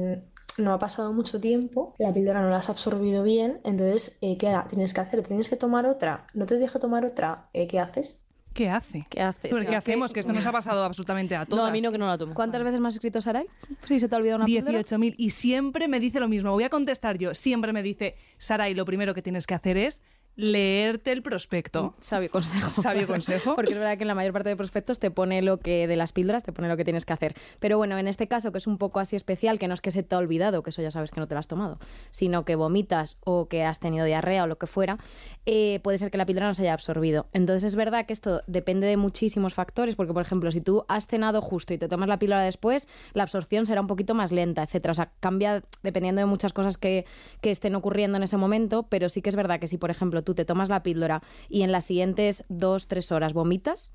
no 0.60 0.72
ha 0.72 0.78
pasado 0.78 1.12
mucho 1.12 1.40
tiempo, 1.40 1.94
la 1.98 2.12
píldora 2.12 2.42
no 2.42 2.50
la 2.50 2.56
has 2.58 2.68
absorbido 2.70 3.22
bien, 3.22 3.60
entonces, 3.64 4.18
eh, 4.22 4.36
¿qué 4.38 4.48
ha- 4.48 4.66
tienes 4.68 4.94
que 4.94 5.00
hacer? 5.00 5.22
¿Tienes 5.26 5.48
que 5.48 5.56
tomar 5.56 5.86
otra? 5.86 6.26
¿No 6.34 6.46
te 6.46 6.56
dejo 6.56 6.78
tomar 6.78 7.04
otra? 7.04 7.48
Eh, 7.52 7.66
¿Qué 7.66 7.78
haces? 7.80 8.18
¿Qué 8.52 8.68
hace? 8.68 9.06
¿Qué 9.08 9.20
haces? 9.20 9.50
Pero 9.52 9.64
¿Qué 9.70 9.76
hacemos? 9.76 10.12
Que 10.12 10.18
esto 10.20 10.32
nos 10.32 10.44
ha 10.44 10.50
pasado 10.52 10.82
absolutamente 10.84 11.36
a 11.36 11.46
todas. 11.46 11.62
no, 11.62 11.68
a 11.68 11.72
mí 11.72 11.80
no 11.80 11.92
que 11.92 11.98
no 11.98 12.06
la 12.08 12.18
tomo. 12.18 12.34
¿Cuántas 12.34 12.62
veces 12.64 12.80
me 12.80 12.88
has 12.88 12.94
escrito 12.94 13.22
Saray? 13.22 13.46
Si 13.84 14.00
se 14.00 14.08
te 14.08 14.14
ha 14.14 14.18
olvidado 14.18 14.38
una 14.38 14.46
píldora. 14.46 14.80
18.000 14.80 15.14
y 15.16 15.30
siempre 15.30 15.86
me 15.86 16.00
dice 16.00 16.18
lo 16.18 16.26
mismo. 16.26 16.50
Voy 16.50 16.64
a 16.64 16.68
contestar 16.68 17.16
yo. 17.16 17.32
Siempre 17.32 17.72
me 17.72 17.82
dice, 17.84 18.16
Saray, 18.38 18.74
lo 18.74 18.84
primero 18.84 19.14
que 19.14 19.22
tienes 19.22 19.46
que 19.46 19.54
hacer 19.54 19.76
es 19.76 20.02
leerte 20.36 21.12
el 21.12 21.22
prospecto. 21.22 21.94
Sabio 22.00 22.30
consejo. 22.30 22.72
Sabio 22.80 23.06
consejo. 23.06 23.54
Porque 23.54 23.72
es 23.72 23.78
verdad 23.78 23.96
que 23.96 24.04
en 24.04 24.08
la 24.08 24.14
mayor 24.14 24.32
parte 24.32 24.48
de 24.48 24.56
prospectos 24.56 24.98
te 24.98 25.10
pone 25.10 25.42
lo 25.42 25.58
que 25.58 25.86
de 25.86 25.96
las 25.96 26.12
píldoras, 26.12 26.42
te 26.42 26.52
pone 26.52 26.68
lo 26.68 26.76
que 26.76 26.84
tienes 26.84 27.04
que 27.04 27.12
hacer. 27.12 27.34
Pero 27.58 27.76
bueno, 27.76 27.98
en 27.98 28.08
este 28.08 28.26
caso, 28.26 28.52
que 28.52 28.58
es 28.58 28.66
un 28.66 28.78
poco 28.78 29.00
así 29.00 29.16
especial, 29.16 29.58
que 29.58 29.68
no 29.68 29.74
es 29.74 29.80
que 29.80 29.90
se 29.90 30.02
te 30.02 30.14
ha 30.14 30.18
olvidado, 30.18 30.62
que 30.62 30.70
eso 30.70 30.82
ya 30.82 30.90
sabes 30.90 31.10
que 31.10 31.20
no 31.20 31.26
te 31.26 31.34
lo 31.34 31.40
has 31.40 31.48
tomado, 31.48 31.78
sino 32.10 32.44
que 32.44 32.54
vomitas 32.54 33.18
o 33.24 33.48
que 33.48 33.64
has 33.64 33.80
tenido 33.80 34.06
diarrea 34.06 34.44
o 34.44 34.46
lo 34.46 34.56
que 34.56 34.66
fuera, 34.66 34.98
eh, 35.46 35.80
puede 35.82 35.98
ser 35.98 36.10
que 36.10 36.18
la 36.18 36.26
píldora 36.26 36.46
no 36.46 36.54
se 36.54 36.62
haya 36.62 36.72
absorbido. 36.72 37.26
Entonces 37.32 37.64
es 37.64 37.76
verdad 37.76 38.06
que 38.06 38.12
esto 38.12 38.42
depende 38.46 38.86
de 38.86 38.96
muchísimos 38.96 39.54
factores, 39.54 39.96
porque 39.96 40.12
por 40.12 40.22
ejemplo, 40.22 40.50
si 40.52 40.60
tú 40.60 40.84
has 40.88 41.06
cenado 41.06 41.40
justo 41.40 41.74
y 41.74 41.78
te 41.78 41.88
tomas 41.88 42.08
la 42.08 42.18
píldora 42.18 42.42
después, 42.42 42.88
la 43.12 43.24
absorción 43.24 43.66
será 43.66 43.80
un 43.80 43.86
poquito 43.86 44.14
más 44.14 44.32
lenta, 44.32 44.62
etcétera. 44.62 44.92
O 44.92 44.94
sea, 44.94 45.10
cambia 45.20 45.62
dependiendo 45.82 46.20
de 46.20 46.26
muchas 46.26 46.52
cosas 46.52 46.78
que, 46.78 47.04
que 47.40 47.50
estén 47.50 47.74
ocurriendo 47.74 48.16
en 48.16 48.22
ese 48.22 48.36
momento, 48.36 48.84
pero 48.84 49.08
sí 49.08 49.22
que 49.22 49.28
es 49.28 49.36
verdad 49.36 49.60
que 49.60 49.66
si, 49.66 49.76
por 49.76 49.90
ejemplo, 49.90 50.19
tú 50.22 50.34
te 50.34 50.44
tomas 50.44 50.68
la 50.68 50.82
píldora 50.82 51.22
y 51.48 51.62
en 51.62 51.72
las 51.72 51.84
siguientes 51.84 52.44
dos, 52.48 52.86
tres 52.86 53.12
horas 53.12 53.32
vomitas, 53.32 53.92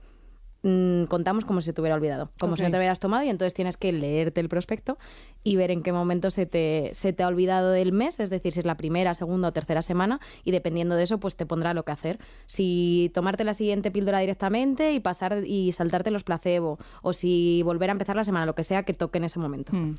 mm, 0.63 1.05
contamos 1.05 1.45
como 1.45 1.61
si 1.61 1.67
se 1.67 1.73
te 1.73 1.81
hubiera 1.81 1.95
olvidado, 1.95 2.29
como 2.39 2.57
si 2.57 2.63
no 2.63 2.71
te 2.71 2.77
hubieras 2.77 2.99
tomado 2.99 3.23
y 3.23 3.29
entonces 3.29 3.53
tienes 3.53 3.77
que 3.77 3.91
leerte 3.91 4.41
el 4.41 4.49
prospecto 4.49 4.97
y 5.43 5.55
ver 5.57 5.71
en 5.71 5.81
qué 5.81 5.91
momento 5.93 6.31
se 6.31 6.45
te, 6.45 6.89
se 6.93 7.13
te 7.13 7.23
ha 7.23 7.27
olvidado 7.27 7.71
del 7.71 7.91
mes, 7.91 8.19
es 8.19 8.29
decir, 8.29 8.51
si 8.51 8.59
es 8.59 8.65
la 8.65 8.75
primera, 8.75 9.13
segunda 9.13 9.49
o 9.49 9.51
tercera 9.53 9.81
semana 9.81 10.19
y 10.43 10.51
dependiendo 10.51 10.95
de 10.95 11.03
eso 11.03 11.19
pues 11.19 11.35
te 11.35 11.45
pondrá 11.45 11.73
lo 11.73 11.83
que 11.83 11.91
hacer. 11.91 12.19
Si 12.47 13.11
tomarte 13.13 13.43
la 13.43 13.53
siguiente 13.53 13.91
píldora 13.91 14.19
directamente 14.19 14.93
y 14.93 14.99
pasar 14.99 15.43
y 15.45 15.71
saltarte 15.71 16.09
los 16.11 16.23
placebo 16.23 16.79
o 17.01 17.13
si 17.13 17.61
volver 17.63 17.89
a 17.89 17.93
empezar 17.93 18.15
la 18.15 18.23
semana, 18.23 18.45
lo 18.45 18.55
que 18.55 18.63
sea 18.63 18.83
que 18.83 18.93
toque 18.93 19.19
en 19.19 19.25
ese 19.25 19.39
momento. 19.39 19.71
Hmm. 19.73 19.97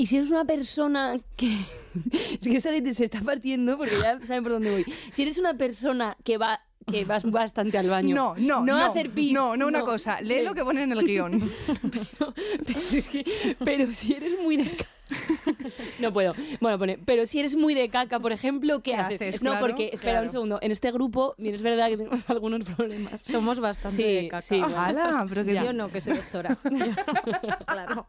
Y 0.00 0.06
si 0.06 0.16
eres 0.16 0.30
una 0.30 0.46
persona 0.46 1.20
que... 1.36 1.58
es 2.40 2.48
que 2.48 2.94
se 2.94 3.04
está 3.04 3.20
partiendo 3.20 3.76
porque 3.76 3.92
ya 4.00 4.18
saben 4.26 4.42
por 4.42 4.52
dónde 4.52 4.70
voy. 4.70 4.86
Si 5.12 5.20
eres 5.20 5.36
una 5.36 5.52
persona 5.58 6.16
que 6.24 6.38
va 6.38 6.62
que 6.90 7.04
vas 7.04 7.22
bastante 7.30 7.76
al 7.76 7.90
baño. 7.90 8.16
No, 8.16 8.34
no, 8.38 8.64
no. 8.64 8.76
a 8.78 8.86
hacer 8.86 9.10
pis. 9.10 9.34
No, 9.34 9.58
no 9.58 9.66
una 9.66 9.82
cosa. 9.82 10.22
Lee 10.22 10.42
lo 10.42 10.54
que 10.54 10.64
pone 10.64 10.84
en 10.84 10.92
el 10.92 11.04
guion. 11.06 11.52
pero, 11.92 12.34
pero 12.64 12.78
es 12.78 13.08
que- 13.08 13.56
pero 13.62 13.92
si 13.92 14.14
eres 14.14 14.40
muy 14.42 14.56
de. 14.56 14.86
No 15.98 16.12
puedo. 16.12 16.34
Bueno, 16.60 16.78
pone, 16.78 16.98
pero 17.04 17.26
si 17.26 17.40
eres 17.40 17.54
muy 17.56 17.74
de 17.74 17.88
caca, 17.88 18.20
por 18.20 18.32
ejemplo, 18.32 18.80
¿qué, 18.82 18.92
¿Qué 18.92 18.96
haces? 18.96 19.20
haces? 19.20 19.42
No, 19.42 19.50
Claro, 19.52 19.66
porque, 19.66 19.84
espera 19.92 20.12
claro. 20.12 20.26
un 20.26 20.30
segundo, 20.30 20.58
en 20.62 20.70
este 20.72 20.90
grupo, 20.92 21.34
es 21.38 21.62
verdad 21.62 21.88
que 21.88 21.96
tenemos 21.96 22.28
algunos 22.30 22.64
problemas. 22.68 23.20
Somos 23.22 23.60
bastante 23.60 23.96
Sí, 23.96 24.02
de 24.02 24.28
caca. 24.28 24.42
sí. 24.42 24.60
¡Hala! 24.60 25.26
Pero 25.28 25.44
que 25.44 25.54
Yo 25.54 25.72
no, 25.72 25.88
que 25.90 26.00
soy 26.00 26.14
doctora. 26.14 26.56
claro. 27.66 28.06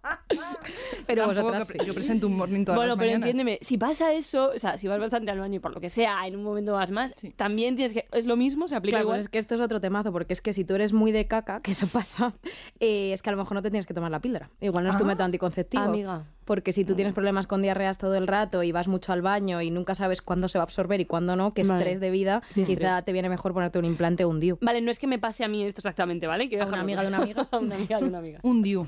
Pero 1.07 1.27
vosotras 1.27 1.67
sí. 1.67 1.77
Yo 1.85 1.93
presento 1.93 2.27
un 2.27 2.37
morning 2.37 2.63
todas 2.65 2.77
Bueno, 2.77 2.91
las 2.93 2.97
pero 2.99 3.09
mañanas. 3.11 3.29
entiéndeme, 3.29 3.59
si 3.61 3.77
pasa 3.77 4.13
eso, 4.13 4.51
o 4.55 4.59
sea, 4.59 4.77
si 4.77 4.87
vas 4.87 4.99
bastante 4.99 5.31
al 5.31 5.39
baño 5.39 5.55
y 5.55 5.59
por 5.59 5.73
lo 5.73 5.81
que 5.81 5.89
sea, 5.89 6.25
en 6.27 6.35
un 6.35 6.43
momento 6.43 6.73
vas 6.73 6.91
más, 6.91 7.13
Sí. 7.17 7.31
también 7.35 7.75
tienes 7.75 7.93
que. 7.93 8.05
Es 8.11 8.25
lo 8.25 8.35
mismo, 8.37 8.67
se 8.67 8.75
aplica 8.75 8.95
Claro, 8.97 9.05
igual. 9.05 9.17
pues 9.17 9.25
es 9.25 9.29
que 9.29 9.39
esto 9.39 9.55
es 9.55 9.61
otro 9.61 9.81
temazo, 9.81 10.11
porque 10.11 10.33
es 10.33 10.41
que 10.41 10.53
si 10.53 10.63
tú 10.65 10.75
eres 10.75 10.93
muy 10.93 11.11
de 11.11 11.27
caca, 11.27 11.59
que 11.61 11.71
eso 11.71 11.87
pasa, 11.87 12.33
eh, 12.79 13.11
es 13.13 13.21
que 13.21 13.29
a 13.29 13.33
lo 13.33 13.37
mejor 13.37 13.55
no 13.55 13.61
te 13.61 13.69
tienes 13.69 13.85
que 13.85 13.93
tomar 13.93 14.11
la 14.11 14.19
píldora. 14.19 14.49
Igual 14.61 14.83
no 14.85 14.91
es 14.91 14.97
tu 14.97 15.03
Ah, 15.03 15.07
método 15.07 15.25
anticonceptivo. 15.25 15.83
amiga. 15.83 16.23
Porque 16.45 16.71
si 16.73 16.83
tú 16.85 16.95
tienes 16.95 17.13
problemas 17.13 17.47
con 17.47 17.61
diarreas 17.61 17.97
todo 17.97 18.15
el 18.15 18.27
rato 18.27 18.63
y 18.63 18.71
vas 18.71 18.87
mucho 18.87 19.13
al 19.13 19.21
baño 19.21 19.61
y 19.61 19.71
nunca 19.71 19.95
sabes 19.95 20.21
cuándo 20.21 20.47
se 20.49 20.57
va 20.57 20.63
a 20.63 20.65
absorber 20.65 20.99
y 20.99 21.05
cuándo 21.05 21.35
no, 21.35 21.53
que 21.53 21.63
Vale. 21.63 21.79
estrés 21.79 21.99
de 21.99 22.11
vida, 22.11 22.41
Qué 22.53 22.63
quizá 22.65 22.73
estrés. 22.97 23.05
te 23.05 23.13
viene 23.13 23.29
mejor 23.29 23.53
ponerte 23.53 23.79
un 23.79 23.85
implante 23.85 24.25
o 24.25 24.29
un 24.29 24.39
DIU. 24.39 24.57
Vale, 24.61 24.81
no 24.81 24.91
es 24.91 24.99
que 24.99 25.07
me 25.07 25.19
pase 25.19 25.43
a 25.43 25.47
mí 25.47 25.63
esto 25.63 25.79
exactamente, 25.79 26.27
¿vale? 26.27 26.49
Quiero 26.49 26.65
¿A 26.65 26.67
una 26.67 26.81
amiga 26.81 27.01
de 27.01 27.07
una 27.07 27.17
amiga? 27.19 27.47
A 27.51 27.57
una 27.59 27.75
amiga 27.75 27.99
de 27.99 28.05
una 28.05 28.17
amiga. 28.17 28.39
Un 28.43 28.61
diu. 28.63 28.87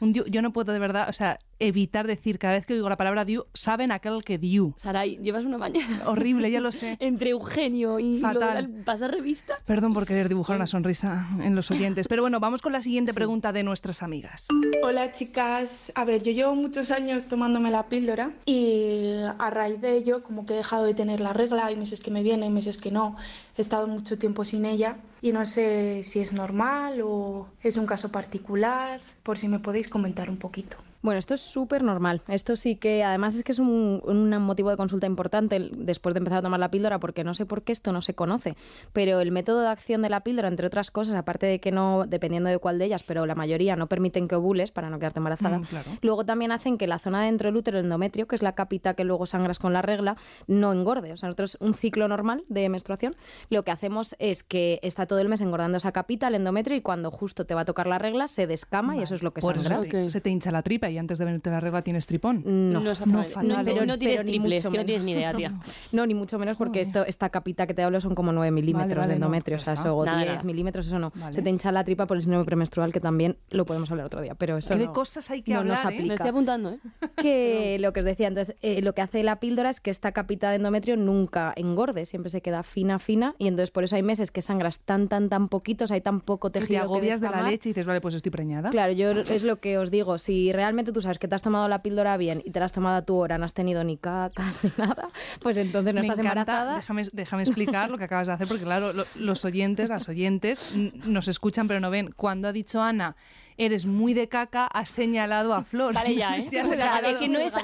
Un 0.00 0.12
diu. 0.12 0.24
Yo 0.26 0.42
no 0.42 0.52
puedo 0.52 0.72
de 0.72 0.78
verdad, 0.78 1.08
o 1.08 1.12
sea, 1.12 1.38
evitar 1.58 2.06
decir 2.06 2.38
cada 2.38 2.54
vez 2.54 2.64
que 2.66 2.74
digo 2.74 2.88
la 2.88 2.96
palabra 2.96 3.24
diu, 3.24 3.44
saben 3.54 3.92
aquel 3.92 4.22
que 4.24 4.38
diu. 4.38 4.72
Saray, 4.76 5.18
llevas 5.18 5.44
una 5.44 5.58
mañana 5.58 6.02
Horrible, 6.06 6.50
ya 6.50 6.60
lo 6.60 6.72
sé. 6.72 6.96
entre 7.00 7.30
Eugenio 7.30 7.98
y 7.98 8.20
lo 8.20 8.28
de 8.28 8.34
Fatal. 8.34 8.70
la- 8.78 8.84
pasar 8.84 9.10
revista. 9.10 9.56
Perdón 9.66 9.94
por 9.94 10.06
querer 10.06 10.28
dibujar 10.28 10.56
una 10.56 10.66
sonrisa 10.66 11.26
en 11.42 11.54
los 11.56 11.70
oyentes. 11.70 12.08
Pero 12.08 12.22
bueno, 12.22 12.40
vamos 12.40 12.62
con 12.62 12.72
la 12.72 12.80
siguiente 12.82 13.12
pregunta 13.14 13.52
de 13.52 13.62
nuestras 13.62 14.02
amigas. 14.02 14.46
Hola 14.82 15.12
chicas, 15.12 15.92
a 15.94 16.04
ver, 16.04 16.22
yo 16.22 16.32
llevo 16.32 16.54
muchos 16.54 16.89
años 16.90 17.26
tomándome 17.26 17.70
la 17.70 17.88
píldora 17.88 18.32
y 18.46 19.14
a 19.38 19.50
raíz 19.50 19.80
de 19.80 19.96
ello 19.96 20.22
como 20.22 20.46
que 20.46 20.54
he 20.54 20.56
dejado 20.56 20.84
de 20.84 20.94
tener 20.94 21.20
la 21.20 21.32
regla, 21.32 21.66
hay 21.66 21.76
meses 21.76 22.00
que 22.00 22.10
me 22.10 22.22
viene, 22.22 22.46
hay 22.46 22.52
meses 22.52 22.78
que 22.78 22.90
no, 22.90 23.16
he 23.56 23.62
estado 23.62 23.86
mucho 23.86 24.18
tiempo 24.18 24.44
sin 24.44 24.64
ella 24.64 24.96
y 25.22 25.32
no 25.32 25.44
sé 25.44 26.02
si 26.04 26.20
es 26.20 26.32
normal 26.32 27.00
o 27.02 27.48
es 27.62 27.76
un 27.76 27.86
caso 27.86 28.10
particular, 28.10 29.00
por 29.22 29.38
si 29.38 29.48
me 29.48 29.58
podéis 29.58 29.88
comentar 29.88 30.30
un 30.30 30.36
poquito. 30.36 30.76
Bueno, 31.02 31.18
esto 31.18 31.32
es 31.34 31.40
súper 31.40 31.82
normal. 31.82 32.20
Esto 32.28 32.56
sí 32.56 32.76
que, 32.76 33.02
además, 33.02 33.34
es 33.34 33.42
que 33.42 33.52
es 33.52 33.58
un, 33.58 34.02
un 34.04 34.28
motivo 34.42 34.68
de 34.70 34.76
consulta 34.76 35.06
importante 35.06 35.70
después 35.74 36.14
de 36.14 36.18
empezar 36.18 36.38
a 36.38 36.42
tomar 36.42 36.60
la 36.60 36.70
píldora, 36.70 37.00
porque 37.00 37.24
no 37.24 37.32
sé 37.34 37.46
por 37.46 37.62
qué 37.62 37.72
esto 37.72 37.90
no 37.92 38.02
se 38.02 38.14
conoce. 38.14 38.54
Pero 38.92 39.20
el 39.20 39.32
método 39.32 39.62
de 39.62 39.68
acción 39.68 40.02
de 40.02 40.10
la 40.10 40.20
píldora, 40.20 40.48
entre 40.48 40.66
otras 40.66 40.90
cosas, 40.90 41.14
aparte 41.14 41.46
de 41.46 41.58
que 41.58 41.72
no, 41.72 42.04
dependiendo 42.06 42.50
de 42.50 42.58
cuál 42.58 42.78
de 42.78 42.84
ellas, 42.84 43.02
pero 43.02 43.24
la 43.24 43.34
mayoría 43.34 43.76
no 43.76 43.86
permiten 43.86 44.28
que 44.28 44.34
ovules 44.34 44.70
para 44.72 44.90
no 44.90 44.98
quedarte 44.98 45.20
embarazada, 45.20 45.58
Mm, 45.58 45.64
claro. 45.64 45.90
luego 46.02 46.24
también 46.26 46.52
hacen 46.52 46.76
que 46.76 46.86
la 46.86 46.98
zona 46.98 47.24
dentro 47.24 47.48
del 47.48 47.56
útero, 47.56 47.78
el 47.78 47.84
endometrio, 47.86 48.28
que 48.28 48.34
es 48.36 48.42
la 48.42 48.54
capita 48.54 48.92
que 48.92 49.04
luego 49.04 49.24
sangras 49.24 49.58
con 49.58 49.72
la 49.72 49.80
regla, 49.80 50.16
no 50.48 50.70
engorde. 50.72 51.12
O 51.12 51.16
sea, 51.16 51.28
nosotros, 51.28 51.56
un 51.60 51.72
ciclo 51.72 52.08
normal 52.08 52.44
de 52.48 52.68
menstruación, 52.68 53.16
lo 53.48 53.62
que 53.64 53.70
hacemos 53.70 54.14
es 54.18 54.42
que 54.42 54.78
está 54.82 55.06
todo 55.06 55.18
el 55.20 55.30
mes 55.30 55.40
engordando 55.40 55.78
esa 55.78 55.92
capita, 55.92 56.28
el 56.28 56.34
endometrio, 56.34 56.76
y 56.76 56.82
cuando 56.82 57.10
justo 57.10 57.46
te 57.46 57.54
va 57.54 57.62
a 57.62 57.64
tocar 57.64 57.86
la 57.86 57.98
regla, 57.98 58.26
se 58.26 58.46
descama 58.46 58.96
y 58.98 59.02
eso 59.02 59.14
es 59.14 59.22
lo 59.22 59.32
que 59.32 59.40
Por 59.40 59.54
eso 59.56 59.62
sangras. 59.66 59.86
se- 59.86 60.08
se 60.10 60.20
te 60.20 60.28
hincha 60.28 60.50
la 60.50 60.60
tripa 60.62 60.89
y 60.90 60.98
antes 60.98 61.18
de 61.18 61.24
venirte 61.24 61.50
la 61.50 61.60
regla 61.60 61.82
tienes 61.82 62.06
tripón. 62.06 62.42
No, 62.44 62.80
No, 62.80 62.94
fatal, 62.94 63.48
No, 63.48 63.64
pero 63.64 63.86
no 63.86 63.98
tienes 63.98 64.16
Pero 64.16 64.24
ni 64.26 64.32
triples, 64.38 64.62
que 64.68 64.78
no 64.78 64.84
tienes 64.84 65.04
ni 65.04 65.12
idea, 65.12 65.32
tía. 65.32 65.60
No, 65.92 66.06
ni 66.06 66.14
mucho 66.14 66.38
menos 66.38 66.56
porque 66.56 66.80
esto, 66.80 67.04
esta 67.06 67.30
capita 67.30 67.66
que 67.66 67.74
te 67.74 67.82
hablo 67.82 68.00
son 68.00 68.14
como 68.14 68.32
9 68.32 68.50
milímetros 68.50 68.98
vale, 68.98 69.08
de 69.08 69.14
endometrio, 69.14 69.56
o 69.56 69.60
sea, 69.60 69.74
eso, 69.74 69.96
o 69.96 70.04
Nada, 70.04 70.18
10 70.18 70.28
nada. 70.30 70.42
milímetros, 70.44 70.86
eso 70.86 70.98
no. 70.98 71.12
Vale. 71.14 71.34
Se 71.34 71.42
te 71.42 71.50
hincha 71.50 71.72
la 71.72 71.84
tripa 71.84 72.06
por 72.06 72.16
el 72.16 72.22
síndrome 72.22 72.44
premenstrual, 72.44 72.92
que 72.92 73.00
también 73.00 73.36
lo 73.50 73.64
podemos 73.66 73.90
hablar 73.90 74.06
otro 74.06 74.20
día, 74.20 74.34
pero 74.34 74.56
eso 74.58 74.74
¿Qué 74.74 74.80
de 74.80 74.86
no, 74.86 74.92
cosas 74.92 75.30
hay 75.30 75.42
que 75.42 75.52
no 75.52 75.64
nos 75.64 75.78
eh? 75.80 75.82
Me 75.84 75.94
aplica. 75.94 76.14
estoy 76.14 76.28
apuntando, 76.30 76.70
¿eh? 76.70 76.78
que 77.16 77.78
lo 77.80 77.92
que 77.92 78.00
os 78.00 78.06
decía, 78.06 78.28
entonces, 78.28 78.56
eh, 78.62 78.82
lo 78.82 78.92
que 78.94 79.02
hace 79.02 79.22
la 79.22 79.40
píldora 79.40 79.70
es 79.70 79.80
que 79.80 79.90
esta 79.90 80.12
capita 80.12 80.50
de 80.50 80.56
endometrio 80.56 80.96
nunca 80.96 81.52
engorde, 81.56 82.06
siempre 82.06 82.30
se 82.30 82.40
queda 82.40 82.62
fina, 82.62 82.98
fina, 82.98 83.34
y 83.38 83.48
entonces 83.48 83.70
por 83.70 83.84
eso 83.84 83.96
hay 83.96 84.02
meses 84.02 84.30
que 84.30 84.42
sangras 84.42 84.80
tan, 84.80 85.08
tan, 85.08 85.28
tan 85.28 85.48
poquitos, 85.48 85.90
hay 85.90 86.00
tan 86.00 86.20
poco 86.20 86.48
Y 86.48 86.52
te 86.52 86.60
tejido 86.60 86.80
que 86.80 86.84
agobias 86.84 87.20
de 87.20 87.28
la 87.30 87.42
leche 87.42 87.68
y 87.68 87.72
dices, 87.72 87.86
vale, 87.86 88.00
pues 88.00 88.14
estoy 88.14 88.30
preñada. 88.30 88.70
Claro, 88.70 88.92
yo 88.92 89.10
es 89.10 89.42
lo 89.42 89.60
que 89.60 89.78
os 89.78 89.90
digo. 89.90 90.18
Si 90.18 90.52
realmente 90.52 90.79
tú 90.84 91.02
sabes 91.02 91.18
que 91.18 91.28
te 91.28 91.34
has 91.34 91.42
tomado 91.42 91.68
la 91.68 91.82
píldora 91.82 92.16
bien 92.16 92.42
y 92.44 92.50
te 92.50 92.58
la 92.60 92.66
has 92.66 92.72
tomado 92.72 92.96
a 92.96 93.02
tu 93.02 93.16
hora, 93.16 93.38
no 93.38 93.44
has 93.44 93.54
tenido 93.54 93.84
ni 93.84 93.96
cacas 93.96 94.60
ni 94.64 94.72
nada, 94.76 95.08
pues 95.40 95.56
entonces 95.56 95.94
no 95.94 96.00
Me 96.00 96.06
estás 96.06 96.18
encanta. 96.18 96.40
embarazada. 96.40 96.76
Déjame, 96.76 97.04
déjame 97.12 97.42
explicar 97.42 97.90
lo 97.90 97.98
que 97.98 98.04
acabas 98.04 98.26
de 98.26 98.32
hacer, 98.34 98.48
porque 98.48 98.64
claro, 98.64 98.92
lo- 98.92 99.04
los 99.14 99.44
oyentes, 99.44 99.88
las 99.90 100.08
oyentes, 100.08 100.74
nos 101.04 101.28
escuchan 101.28 101.68
pero 101.68 101.80
no 101.80 101.90
ven. 101.90 102.12
Cuando 102.16 102.48
ha 102.48 102.52
dicho 102.52 102.82
Ana, 102.82 103.16
eres 103.64 103.86
muy 103.86 104.14
de 104.14 104.28
caca, 104.28 104.66
has 104.66 104.90
señalado 104.90 105.52
a 105.54 105.62
Flor. 105.70 105.94
Vale, 105.94 106.14
ya, 106.14 106.36
¿eh? 106.38 106.42
Ya 106.50 106.62
O 106.62 106.66
se 106.66 106.76
le 106.76 106.82
ha 106.82 106.98
sea, 107.00 107.10
es, 107.10 107.18
que 107.18 107.28
no 107.28 107.38
es, 107.38 107.54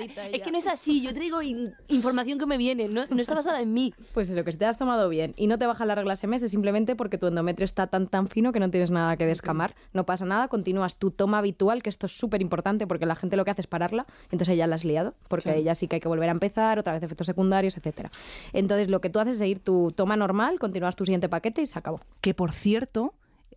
que 0.42 0.50
no 0.52 0.58
es 0.58 0.66
así. 0.66 1.00
Yo 1.00 1.12
traigo 1.14 1.42
in- 1.42 1.72
información 1.88 2.38
que 2.38 2.46
me 2.46 2.58
viene. 2.58 2.88
No, 2.88 3.04
no 3.08 3.20
está 3.20 3.34
basada 3.34 3.60
en 3.60 3.72
mí. 3.72 3.94
Pues 4.14 4.28
eso, 4.30 4.44
que 4.44 4.52
si 4.52 4.58
te 4.58 4.66
has 4.66 4.78
tomado 4.78 5.08
bien 5.08 5.34
y 5.36 5.46
no 5.46 5.58
te 5.58 5.66
baja 5.66 5.84
la 5.86 5.94
regla 5.94 6.12
ese 6.14 6.26
mes 6.26 6.42
es 6.42 6.50
simplemente 6.50 6.96
porque 6.96 7.18
tu 7.18 7.26
endometrio 7.26 7.64
está 7.64 7.86
tan 7.86 8.06
tan 8.06 8.28
fino 8.28 8.52
que 8.52 8.60
no 8.60 8.70
tienes 8.70 8.90
nada 8.90 9.16
que 9.16 9.26
descamar. 9.26 9.74
No 9.92 10.04
pasa 10.06 10.24
nada, 10.24 10.48
continúas 10.48 10.96
tu 10.98 11.10
toma 11.10 11.38
habitual, 11.38 11.82
que 11.82 11.90
esto 11.90 12.06
es 12.06 12.12
súper 12.16 12.42
importante 12.42 12.86
porque 12.86 13.06
la 13.06 13.16
gente 13.16 13.36
lo 13.36 13.44
que 13.44 13.50
hace 13.52 13.62
es 13.62 13.66
pararla, 13.66 14.06
entonces 14.30 14.56
ya 14.56 14.66
la 14.66 14.74
has 14.76 14.84
liado, 14.84 15.14
porque 15.28 15.54
Sí. 15.54 15.62
ya 15.62 15.74
sí 15.74 15.88
que 15.88 15.96
hay 15.96 16.00
que 16.00 16.08
volver 16.08 16.28
a 16.28 16.32
empezar, 16.32 16.78
otra 16.78 16.92
vez 16.92 17.02
efectos 17.02 17.26
secundarios, 17.26 17.76
etcétera. 17.76 18.10
Entonces 18.52 18.88
lo 18.88 19.00
que 19.00 19.10
tú 19.10 19.18
haces 19.18 19.34
es 19.34 19.38
seguir 19.38 19.60
tu 19.60 19.92
toma 19.96 20.16
normal, 20.16 20.58
continúas 20.58 20.96
tu 20.96 21.04
siguiente 21.04 21.28
paquete 21.28 21.62
y 21.62 21.66
se 21.66 21.78
acabó. 21.78 22.00
Que 22.20 22.34
por 22.34 22.52
cierto, 22.52 23.14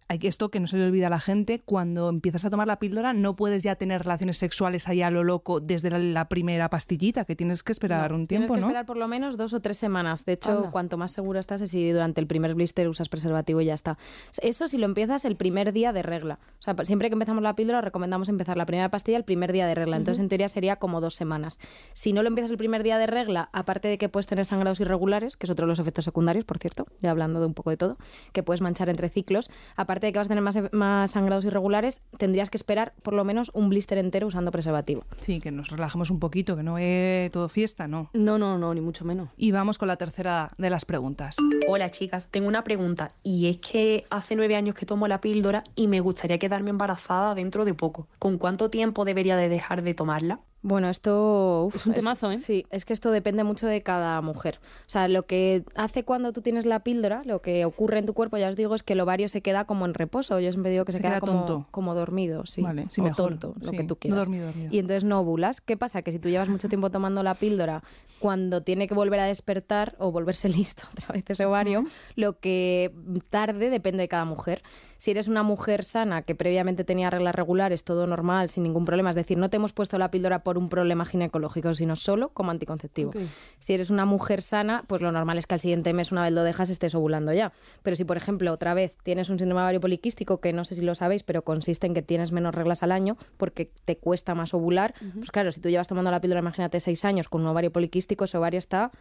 hay 0.09 0.19
que- 0.19 0.27
esto 0.27 0.49
que 0.49 0.59
no 0.59 0.67
se 0.67 0.75
le 0.77 0.85
olvida 0.85 1.07
a 1.07 1.09
la 1.09 1.19
gente, 1.19 1.61
cuando 1.63 2.09
empiezas 2.09 2.43
a 2.43 2.49
tomar 2.49 2.67
la 2.67 2.79
píldora 2.79 3.13
no 3.13 3.35
puedes 3.35 3.63
ya 3.63 3.75
tener 3.75 4.01
relaciones 4.03 4.37
sexuales 4.37 4.87
ahí 4.89 5.01
a 5.01 5.11
lo 5.11 5.23
loco 5.23 5.59
desde 5.61 5.89
la, 5.91 5.99
la 5.99 6.27
primera 6.27 6.69
pastillita, 6.69 7.25
que 7.25 7.35
tienes 7.35 7.63
que 7.63 7.71
esperar 7.71 8.09
No, 8.11 8.17
un 8.17 8.27
tienes 8.27 8.47
tiempo, 8.47 8.55
que 8.55 8.61
¿no? 8.61 8.67
esperar 8.67 8.85
por 8.85 8.97
lo 8.97 9.07
menos 9.07 9.37
dos 9.37 9.53
o 9.53 9.61
tres 9.61 9.77
semanas. 9.77 10.25
De 10.25 10.33
hecho, 10.33 10.49
Anda. 10.51 10.71
cuanto 10.71 10.97
más 10.97 11.11
segura 11.13 11.39
estás 11.39 11.61
es 11.61 11.69
si 11.71 11.91
durante 11.91 12.19
el 12.19 12.27
primer 12.27 12.55
blister 12.55 12.87
usas 12.89 13.07
preservativo 13.07 13.61
y 13.61 13.65
ya 13.65 13.73
está. 13.75 13.97
Eso 14.41 14.67
si 14.67 14.77
lo 14.77 14.85
empiezas 14.85 15.25
el 15.25 15.35
primer 15.35 15.71
día 15.73 15.93
de 15.93 16.01
regla. 16.01 16.39
O 16.59 16.61
sea, 16.61 16.75
siempre 16.83 17.09
que 17.09 17.13
empezamos 17.13 17.43
la 17.43 17.55
píldora 17.55 17.81
recomendamos 17.81 18.29
empezar 18.29 18.57
la 18.57 18.65
primera 18.65 18.89
pastilla 18.89 19.17
el 19.17 19.23
primer 19.23 19.53
día 19.53 19.67
de 19.67 19.75
regla. 19.75 19.97
Entonces, 19.97 20.19
en 20.21 20.27
teoría 20.29 20.47
sería 20.49 20.77
como 20.77 21.01
dos 21.01 21.15
semanas. 21.15 21.59
Si 21.93 22.13
no 22.13 22.23
lo 22.23 22.29
empiezas 22.29 22.49
el 22.51 22.57
primer 22.57 22.81
día 22.83 22.97
de 22.97 23.05
regla, 23.07 23.49
aparte 23.53 23.87
de 23.87 23.97
que 23.99 24.09
puedes 24.09 24.25
tener 24.25 24.45
sangrados 24.47 24.79
irregulares, 24.79 25.37
que 25.37 25.45
es 25.45 25.49
otro 25.51 25.65
de 25.65 25.69
los 25.69 25.79
efectos 25.79 26.05
secundarios, 26.05 26.45
por 26.45 26.57
cierto, 26.57 26.87
ya 26.99 27.11
hablando 27.11 27.39
de 27.39 27.45
un 27.45 27.53
poco 27.53 27.69
de 27.69 27.77
todo, 27.77 27.97
que 28.33 28.41
puedes 28.41 28.61
manchar 28.61 28.89
entre 28.89 29.09
ciclos, 29.09 29.51
aparte 29.75 29.99
de 30.08 30.13
que 30.13 30.20
vas 30.20 30.27
a 30.27 30.29
tener 30.29 30.44
más, 30.44 30.58
más 30.72 31.12
sangrados 31.12 31.46
irregulares, 31.46 32.01
tendrías 32.18 32.50
que 32.50 32.58
esperar 32.58 32.94
por 33.03 33.13
lo 33.13 33.24
menos 33.24 33.51
un 33.53 33.70
blister 33.70 33.98
entero 33.98 34.27
usando 34.27 34.51
preservativo. 34.51 35.03
Sí, 35.22 35.39
que 35.39 35.51
nos 35.51 35.70
relajemos 35.70 36.10
un 36.10 36.20
poquito, 36.20 36.56
que 36.56 36.63
no 36.63 36.77
es 36.77 37.32
todo 37.32 37.50
fiesta, 37.50 37.88
¿no? 37.88 38.10
No, 38.13 38.38
no, 38.38 38.58
no, 38.58 38.74
ni 38.74 38.82
mucho 38.82 39.06
menos. 39.06 39.29
Y 39.38 39.51
vamos 39.51 39.77
con 39.77 39.88
la 39.88 39.98
tercera 39.98 40.51
de 40.58 40.70
las 40.70 40.86
preguntas. 40.86 41.36
Hola 41.68 41.89
chicas, 41.89 42.29
tengo 42.29 42.48
una 42.48 42.63
pregunta 42.63 43.12
y 43.24 43.48
es 43.48 43.58
que 43.58 44.06
hace 44.10 44.36
nueve 44.36 44.56
años 44.56 44.75
que 44.75 44.86
tomo 44.86 45.08
la 45.08 45.22
píldora 45.22 45.63
y 45.75 45.88
me 45.88 46.00
gustaría 46.00 46.39
quedarme 46.39 46.70
embarazada 46.70 47.36
dentro 47.36 47.65
de 47.65 47.74
poco. 47.74 48.08
¿Con 48.20 48.38
cuánto 48.38 48.70
tiempo 48.70 49.06
debería 49.06 49.38
de 49.38 49.50
dejar 49.50 49.84
de 49.84 49.94
tomarla? 49.94 50.39
Bueno, 50.61 50.89
esto 50.89 51.65
uf, 51.67 51.75
Es 51.77 51.85
un 51.85 51.93
temazo, 51.93 52.31
¿eh? 52.31 52.37
Sí, 52.37 52.65
es 52.69 52.83
que 52.83 52.91
esto 52.91 53.11
depende 53.11 53.45
mucho 53.45 53.65
de 53.65 53.81
cada 53.81 54.19
mujer. 54.21 54.59
O 54.87 54.89
sea, 54.89 55.07
lo 55.07 55.25
que 55.25 55.63
hace 55.73 56.03
cuando 56.03 56.33
tú 56.33 56.41
tienes 56.41 56.65
la 56.65 56.81
píldora, 56.81 57.21
lo 57.23 57.41
que 57.41 57.63
ocurre 57.63 57.99
en 57.99 58.05
tu 58.05 58.13
cuerpo, 58.13 58.37
ya 58.37 58.49
os 58.49 58.57
digo, 58.57 58.75
es 58.75 58.83
que 58.83 58.91
el 58.93 58.99
ovario 58.99 59.29
se 59.29 59.41
queda 59.41 59.63
como 59.63 59.85
en 59.85 59.93
reposo. 59.93 60.37
Yo 60.41 60.51
siempre 60.51 60.71
digo 60.71 60.83
que 60.83 60.91
se, 60.91 60.97
Se 60.97 61.01
queda, 61.01 61.11
queda 61.11 61.19
como, 61.21 61.45
tonto. 61.45 61.67
como 61.71 61.95
dormido, 61.95 62.45
sí. 62.45 62.61
Vale, 62.61 62.87
sí, 62.91 62.99
o 62.99 63.05
mejor, 63.05 63.39
tonto, 63.39 63.55
lo 63.61 63.71
que 63.71 63.83
tú 63.83 63.93
No 63.93 63.99
quieras. 63.99 64.19
dormido, 64.19 64.47
dormido. 64.47 64.69
Y 64.73 64.79
entonces 64.79 65.05
no 65.05 65.21
ovulas. 65.21 65.61
¿Qué 65.61 65.77
pasa? 65.77 66.01
Que 66.01 66.11
si 66.11 66.19
tú 66.19 66.27
llevas 66.27 66.49
mucho 66.49 66.67
tiempo 66.67 66.89
tomando 66.89 67.23
la 67.23 67.35
píldora, 67.35 67.81
cuando 68.19 68.61
tiene 68.61 68.89
que 68.89 68.93
volver 68.95 69.21
a 69.21 69.25
despertar 69.25 69.95
o 69.97 70.11
volverse 70.11 70.49
listo 70.49 70.83
otra 70.91 71.13
vez 71.13 71.23
ese 71.29 71.45
ovario, 71.45 71.85
lo 72.15 72.37
que 72.39 72.91
tarde 73.29 73.69
depende 73.69 74.01
de 74.01 74.09
cada 74.09 74.25
mujer. 74.25 74.61
Si 75.00 75.12
eres 75.12 75.29
una 75.29 75.44
mujer 75.44 75.86
sana 75.86 76.24
que 76.24 76.36
previamente 76.36 76.84
tenía 76.84 77.10
reglas 77.10 77.34
regulares, 77.34 77.86
todo 77.86 78.06
normal, 78.06 78.50
sin 78.50 78.63
ningún 78.63 78.84
problema, 78.84 79.10
es 79.10 79.15
decir, 79.15 79.38
no 79.38 79.50
te 79.50 79.56
hemos 79.56 79.72
puesto 79.72 79.98
la 79.98 80.12
píldora 80.12 80.44
por 80.44 80.58
un 80.58 80.68
problema 80.68 81.06
ginecológico, 81.06 81.74
sino 81.74 81.96
solo 81.96 82.29
como 82.29 82.51
anticonceptivo. 82.51 83.13
Si 83.60 83.74
eres 83.74 83.91
una 83.91 84.03
mujer 84.03 84.41
sana, 84.41 84.84
pues 84.88 85.01
lo 85.01 85.13
normal 85.13 85.38
es 85.38 85.48
que 85.48 85.53
al 85.53 85.62
siguiente 85.62 85.94
mes, 85.94 86.12
una 86.12 86.24
vez 86.24 86.34
lo 86.34 86.44
dejas, 86.44 86.70
estés 86.70 86.96
ovulando 86.96 87.32
ya. 87.32 87.53
Pero 87.82 87.96
si, 87.96 88.03
por 88.03 88.18
ejemplo, 88.18 88.51
otra 88.51 88.74
vez 88.74 88.94
tienes 89.03 89.29
un 89.29 89.39
síndrome 89.39 89.62
ovario 89.62 89.79
poliquístico, 89.79 90.41
que 90.41 90.51
no 90.51 90.65
sé 90.65 90.75
si 90.75 90.82
lo 90.82 90.94
sabéis, 90.96 91.24
pero 91.24 91.44
consiste 91.44 91.88
en 91.88 91.94
que 91.94 92.01
tienes 92.01 92.34
menos 92.34 92.53
reglas 92.53 92.84
al 92.84 92.91
año 92.91 93.15
porque 93.38 93.72
te 93.86 93.96
cuesta 93.96 94.36
más 94.36 94.53
ovular, 94.53 94.94
pues 95.15 95.32
claro, 95.32 95.53
si 95.53 95.62
tú 95.62 95.70
llevas 95.70 95.88
tomando 95.88 96.12
la 96.12 96.20
píldora, 96.20 96.41
imagínate, 96.41 96.82
seis 96.82 97.06
años 97.06 97.29
con 97.29 97.39
un 97.39 97.48
ovario 97.48 97.72
poliquístico, 97.72 98.25
ese 98.25 98.38
ovario 98.38 98.60
está 98.60 98.91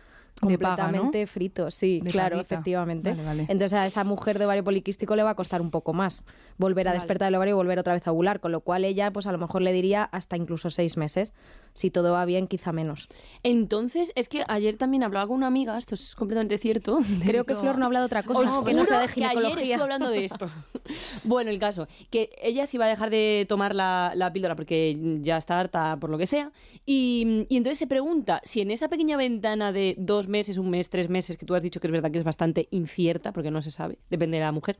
De 0.42 0.58
paga, 0.58 0.76
¿no? 0.76 0.98
completamente 0.98 1.26
frito. 1.26 1.70
Sí, 1.70 2.00
De 2.02 2.10
claro, 2.10 2.38
efectivamente. 2.40 3.10
Vale, 3.10 3.24
vale. 3.24 3.46
Entonces 3.48 3.72
a 3.78 3.86
esa 3.86 4.04
mujer 4.04 4.38
de 4.38 4.44
ovario 4.44 4.64
poliquístico 4.64 5.16
le 5.16 5.22
va 5.22 5.30
a 5.30 5.34
costar 5.34 5.60
un 5.60 5.70
poco 5.70 5.92
más 5.92 6.24
volver 6.58 6.88
a 6.88 6.90
Vale. 6.90 7.00
despertar 7.00 7.28
el 7.28 7.34
ovario 7.34 7.54
y 7.54 7.56
volver 7.56 7.78
otra 7.78 7.94
vez 7.94 8.06
a 8.06 8.12
ovular, 8.12 8.40
con 8.40 8.52
lo 8.52 8.60
cual 8.60 8.84
ella, 8.84 9.10
pues 9.10 9.26
a 9.26 9.32
lo 9.32 9.38
mejor 9.38 9.62
le 9.62 9.72
diría 9.72 10.04
hasta 10.04 10.36
incluso 10.36 10.70
seis 10.70 10.96
meses. 10.96 11.34
Si 11.78 11.92
todo 11.92 12.10
va 12.10 12.24
bien, 12.24 12.48
quizá 12.48 12.72
menos. 12.72 13.08
Entonces, 13.44 14.10
es 14.16 14.28
que 14.28 14.42
ayer 14.48 14.76
también 14.76 15.04
hablaba 15.04 15.28
con 15.28 15.36
una 15.36 15.46
amiga, 15.46 15.78
esto 15.78 15.94
es 15.94 16.16
completamente 16.16 16.58
cierto. 16.58 16.98
Creo 17.24 17.44
que 17.44 17.54
Flor 17.54 17.78
no 17.78 17.84
ha 17.84 17.86
hablado 17.86 18.02
de 18.02 18.06
otra 18.06 18.24
cosa, 18.24 18.58
Os 18.58 18.64
que 18.64 18.74
no 18.74 18.84
sea 18.84 19.02
de 19.02 19.06
que 19.06 19.24
ayer 19.24 19.30
ginecología. 19.30 19.62
estuve 19.76 19.82
hablando 19.82 20.10
de 20.10 20.24
esto. 20.24 20.50
bueno, 21.24 21.50
el 21.50 21.60
caso, 21.60 21.86
que 22.10 22.30
ella 22.42 22.66
sí 22.66 22.78
va 22.78 22.86
a 22.86 22.88
dejar 22.88 23.10
de 23.10 23.46
tomar 23.48 23.76
la, 23.76 24.10
la 24.16 24.32
píldora 24.32 24.56
porque 24.56 24.98
ya 25.22 25.36
está 25.36 25.60
harta 25.60 25.96
por 26.00 26.10
lo 26.10 26.18
que 26.18 26.26
sea. 26.26 26.50
Y, 26.84 27.46
y 27.48 27.56
entonces 27.56 27.78
se 27.78 27.86
pregunta 27.86 28.40
si 28.42 28.60
en 28.60 28.72
esa 28.72 28.88
pequeña 28.88 29.16
ventana 29.16 29.70
de 29.70 29.94
dos 29.98 30.26
meses, 30.26 30.58
un 30.58 30.70
mes, 30.70 30.90
tres 30.90 31.08
meses, 31.08 31.36
que 31.36 31.46
tú 31.46 31.54
has 31.54 31.62
dicho 31.62 31.78
que 31.78 31.86
es 31.86 31.92
verdad 31.92 32.10
que 32.10 32.18
es 32.18 32.24
bastante 32.24 32.66
incierta, 32.72 33.32
porque 33.32 33.52
no 33.52 33.62
se 33.62 33.70
sabe, 33.70 33.98
depende 34.10 34.38
de 34.38 34.42
la 34.42 34.50
mujer. 34.50 34.78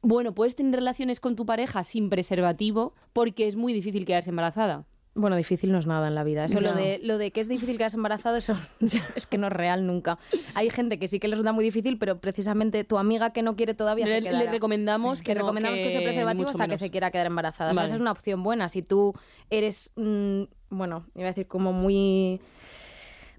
Bueno, 0.00 0.32
puedes 0.32 0.54
tener 0.54 0.76
relaciones 0.76 1.18
con 1.18 1.34
tu 1.34 1.44
pareja 1.44 1.82
sin 1.82 2.08
preservativo 2.08 2.94
porque 3.12 3.48
es 3.48 3.56
muy 3.56 3.72
difícil 3.72 4.04
quedarse 4.04 4.30
embarazada. 4.30 4.84
Bueno, 5.16 5.34
difícil 5.36 5.72
no 5.72 5.78
es 5.78 5.86
nada 5.86 6.08
en 6.08 6.14
la 6.14 6.22
vida. 6.24 6.44
Eso, 6.44 6.60
No. 6.60 6.68
lo, 6.68 6.74
de, 6.74 7.00
lo 7.02 7.16
de 7.18 7.30
que 7.30 7.40
es 7.40 7.48
difícil 7.48 7.76
quedarse 7.78 7.96
embarazado, 7.96 8.36
eso 8.36 8.54
es 9.16 9.26
que 9.26 9.38
no 9.38 9.46
es 9.46 9.52
real 9.52 9.86
nunca. 9.86 10.18
Hay 10.54 10.68
gente 10.70 10.98
que 10.98 11.08
sí 11.08 11.18
que 11.18 11.26
le 11.28 11.36
resulta 11.36 11.52
muy 11.52 11.64
difícil, 11.64 11.98
pero 11.98 12.18
precisamente 12.18 12.84
tu 12.84 12.98
amiga 12.98 13.30
que 13.30 13.42
no 13.42 13.56
quiere 13.56 13.74
todavía 13.74 14.04
Le, 14.06 14.12
se 14.16 14.20
le 14.20 14.30
quedará. 14.30 14.50
recomendamos 14.52 15.20
que 15.20 15.24
que 15.32 15.34
no- 15.34 15.40
recomendamos 15.40 15.78
que, 15.78 15.88
use 15.88 16.00
preservativo 16.02 16.48
hasta 16.50 16.68
que 16.68 16.76
se 16.76 16.90
quiera 16.90 17.10
quedar 17.10 17.26
embarazada. 17.26 17.72
O 17.72 17.74
sea, 17.74 17.84
esa 17.86 17.94
es 17.94 18.00
una 18.00 18.12
opción 18.12 18.42
buena. 18.42 18.68
Si 18.68 18.82
tú 18.82 19.14
eres, 19.50 19.90
mm, 19.96 20.42
bueno, 20.70 21.06
iba 21.14 21.24
a 21.24 21.28
decir 21.28 21.46
como 21.46 21.72
muy 21.72 22.40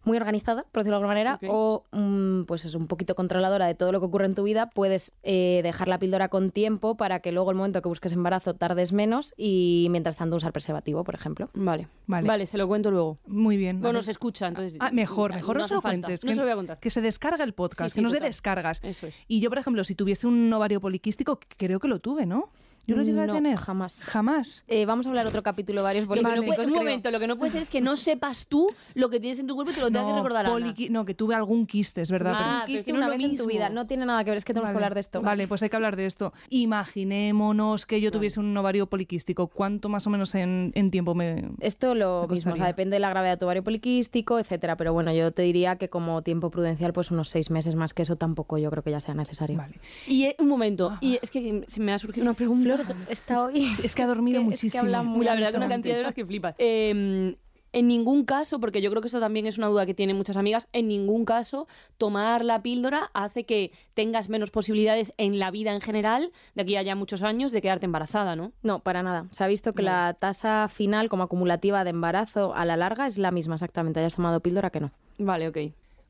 muy 0.07 0.17
organizada, 0.17 0.63
por 0.71 0.81
decirlo 0.83 0.97
de 0.99 1.03
alguna 1.05 1.09
manera, 1.09 1.39
o 1.47 1.83
mm, 1.91 2.43
pues 2.43 2.65
es 2.65 2.73
un 2.73 2.87
poquito 2.87 3.13
controladora 3.13 3.67
de 3.67 3.75
todo 3.75 3.91
lo 3.91 3.99
que 3.99 4.05
ocurre 4.07 4.25
en 4.25 4.33
tu 4.35 4.43
vida, 4.43 4.69
puedes 4.69 5.13
eh, 5.23 5.59
dejar 5.63 5.87
la 5.87 5.99
píldora 5.99 6.29
con 6.29 6.51
tiempo 6.51 6.95
para 6.95 7.19
que 7.19 7.31
luego 7.31 7.51
el 7.51 7.57
momento 7.57 7.81
que 7.81 7.89
busques 7.89 8.11
embarazo 8.13 8.55
tardes 8.55 8.93
menos 8.93 9.33
y 9.37 9.87
mientras 9.91 10.17
tanto 10.17 10.37
usar 10.37 10.53
preservativo, 10.53 11.03
por 11.03 11.13
ejemplo. 11.13 11.49
Vale. 11.53 11.87
Vale. 12.07 12.27
Vale, 12.27 12.47
se 12.47 12.57
lo 12.57 12.67
cuento 12.67 12.89
luego. 12.89 13.19
Muy 13.27 13.57
bien. 13.57 13.81
Bueno, 13.81 13.97
vale. 13.97 14.05
se 14.05 14.11
escucha, 14.11 14.47
entonces. 14.47 14.77
Ah, 14.79 14.91
mejor, 14.91 15.33
mejor 15.35 15.57
no, 15.57 15.61
hace 15.63 15.69
se 15.69 15.75
lo 15.75 15.81
cuentes. 15.81 16.23
No 16.23 16.29
que, 16.29 16.33
se 16.33 16.39
lo 16.39 16.43
voy 16.43 16.51
a 16.53 16.55
contar. 16.55 16.79
que 16.79 16.89
se 16.89 17.01
descarga 17.01 17.43
el 17.43 17.53
podcast, 17.53 17.89
Sí, 17.89 17.93
sí, 17.93 17.95
que 17.95 18.01
no 18.01 18.09
se 18.09 18.17
total. 18.17 18.29
descargas. 18.29 18.83
Eso 18.83 19.07
es. 19.07 19.15
Y 19.27 19.41
yo, 19.41 19.49
por 19.49 19.57
ejemplo, 19.57 19.83
si 19.83 19.93
tuviese 19.93 20.25
un 20.25 20.51
ovario 20.53 20.79
poliquístico, 20.79 21.39
creo 21.57 21.79
que 21.79 21.87
lo 21.89 21.99
tuve, 21.99 22.25
¿no? 22.25 22.49
Yo 22.87 22.95
lo 22.95 23.03
llegué 23.03 23.19
a 23.21 23.27
No, 23.27 23.33
tener. 23.33 23.57
jamás. 23.57 24.03
Jamás. 24.05 24.63
Eh, 24.67 24.85
vamos 24.85 25.05
a 25.05 25.09
hablar 25.09 25.27
otro 25.27 25.43
capítulo 25.43 25.83
varios 25.83 26.05
no 26.05 26.09
políticos. 26.09 26.39
puede- 26.45 26.67
un 26.67 26.73
momento, 26.73 27.11
lo 27.11 27.19
que 27.19 27.27
no 27.27 27.37
puede 27.37 27.51
ser 27.51 27.61
es 27.61 27.69
que 27.69 27.81
no 27.81 27.97
sepas 27.97 28.47
tú 28.47 28.69
lo 28.95 29.09
que 29.09 29.19
tienes 29.19 29.39
en 29.39 29.47
tu 29.47 29.55
cuerpo 29.55 29.71
y 29.71 29.75
te 29.75 29.81
lo 29.81 29.87
tengas 29.87 30.05
que 30.07 30.13
recordar 30.13 30.45
poliqui- 30.47 30.89
no, 30.89 31.03
que 31.05 31.13
tuve 31.13 31.35
algún 31.35 31.67
quiste, 31.67 32.01
es 32.01 32.09
verdad. 32.09 32.33
Ah, 32.37 32.61
pero- 32.65 32.77
es 32.77 32.83
quiste 32.83 32.91
no 32.93 32.99
una 32.99 33.09
vez 33.09 33.19
en 33.21 33.35
tu 33.37 33.45
vida. 33.45 33.69
No 33.69 33.85
tiene 33.87 34.05
nada 34.05 34.23
que 34.23 34.29
ver, 34.31 34.37
es 34.37 34.45
que 34.45 34.53
tenemos 34.53 34.67
Vale. 34.69 34.73
que 34.73 34.77
hablar 34.77 34.93
de 34.93 34.99
esto. 35.01 35.21
Vale, 35.21 35.47
pues 35.47 35.61
hay 35.63 35.69
que 35.69 35.75
hablar 35.75 35.95
de 35.97 36.05
esto. 36.05 36.31
Imaginémonos 36.49 37.85
que 37.85 37.99
yo 38.01 38.11
tuviese 38.11 38.39
un 38.39 38.55
ovario 38.55 38.87
poliquístico. 38.87 39.47
¿Cuánto 39.47 39.89
más 39.89 40.07
o 40.07 40.09
menos 40.09 40.33
en, 40.35 40.71
en 40.75 40.89
tiempo 40.91 41.13
me...? 41.13 41.49
Esto 41.59 41.93
lo 41.93 42.25
Me 42.29 42.35
mismo, 42.35 42.53
o 42.53 42.55
sea, 42.55 42.67
depende 42.67 42.95
de 42.95 42.99
la 43.01 43.09
gravedad 43.09 43.33
de 43.33 43.37
tu 43.37 43.45
ovario 43.45 43.63
poliquístico, 43.63 44.39
etcétera. 44.39 44.77
Pero 44.77 44.93
bueno, 44.93 45.11
yo 45.13 45.31
te 45.31 45.41
diría 45.41 45.75
que 45.75 45.89
como 45.89 46.21
tiempo 46.21 46.49
prudencial, 46.49 46.93
pues 46.93 47.11
unos 47.11 47.29
seis 47.29 47.49
meses 47.51 47.75
más 47.75 47.93
que 47.93 48.03
eso 48.03 48.15
tampoco 48.15 48.57
yo 48.57 48.69
creo 48.71 48.81
que 48.83 48.91
ya 48.91 48.99
sea 49.01 49.13
necesario. 49.13 49.57
Vale. 49.57 49.75
Y 50.07 50.23
eh, 50.23 50.35
un 50.39 50.47
momento, 50.47 50.97
y 51.01 51.19
es 51.21 51.29
que 51.31 51.63
se 51.67 51.79
me 51.81 51.91
ha 51.93 51.99
surgido 51.99 52.23
una 52.25 52.33
pregunta. 52.33 52.76
Está 53.09 53.43
hoy. 53.43 53.71
Es 53.83 53.95
que 53.95 54.03
ha 54.03 54.07
dormido 54.07 54.39
es 54.39 54.45
que 54.45 54.49
muchísimo. 54.49 54.83
habla 54.83 55.03
muy 55.03 55.25
la 55.25 55.35
verdad 55.35 55.51
que 55.51 55.57
una 55.57 55.69
cantidad 55.69 55.95
de 55.95 56.01
horas 56.01 56.13
que 56.13 56.25
flipas. 56.25 56.55
Eh, 56.57 57.35
en 57.73 57.87
ningún 57.87 58.25
caso, 58.25 58.59
porque 58.59 58.81
yo 58.81 58.89
creo 58.89 59.01
que 59.01 59.07
eso 59.07 59.19
también 59.19 59.45
es 59.45 59.57
una 59.57 59.67
duda 59.67 59.85
que 59.85 59.93
tienen 59.93 60.15
muchas 60.15 60.37
amigas, 60.37 60.67
en 60.73 60.87
ningún 60.87 61.25
caso 61.25 61.67
tomar 61.97 62.43
la 62.43 62.61
píldora 62.61 63.11
hace 63.13 63.43
que 63.43 63.71
tengas 63.93 64.29
menos 64.29 64.51
posibilidades 64.51 65.13
en 65.17 65.37
la 65.37 65.51
vida 65.51 65.73
en 65.73 65.81
general, 65.81 66.31
de 66.55 66.61
aquí 66.63 66.75
a 66.75 66.81
ya 66.81 66.95
muchos 66.95 67.23
años, 67.23 67.51
de 67.51 67.61
quedarte 67.61 67.85
embarazada, 67.85 68.35
¿no? 68.35 68.51
No, 68.63 68.79
para 68.79 69.03
nada. 69.03 69.27
Se 69.31 69.43
ha 69.43 69.47
visto 69.47 69.73
que 69.73 69.83
la 69.83 70.15
tasa 70.19 70.69
final 70.69 71.09
como 71.09 71.23
acumulativa 71.23 71.83
de 71.83 71.91
embarazo 71.91 72.55
a 72.55 72.65
la 72.65 72.77
larga 72.77 73.05
es 73.05 73.17
la 73.17 73.31
misma 73.31 73.55
exactamente. 73.55 73.99
Hayas 73.99 74.15
tomado 74.15 74.39
píldora 74.39 74.69
que 74.69 74.79
no. 74.79 74.91
Vale, 75.17 75.47
ok. 75.47 75.57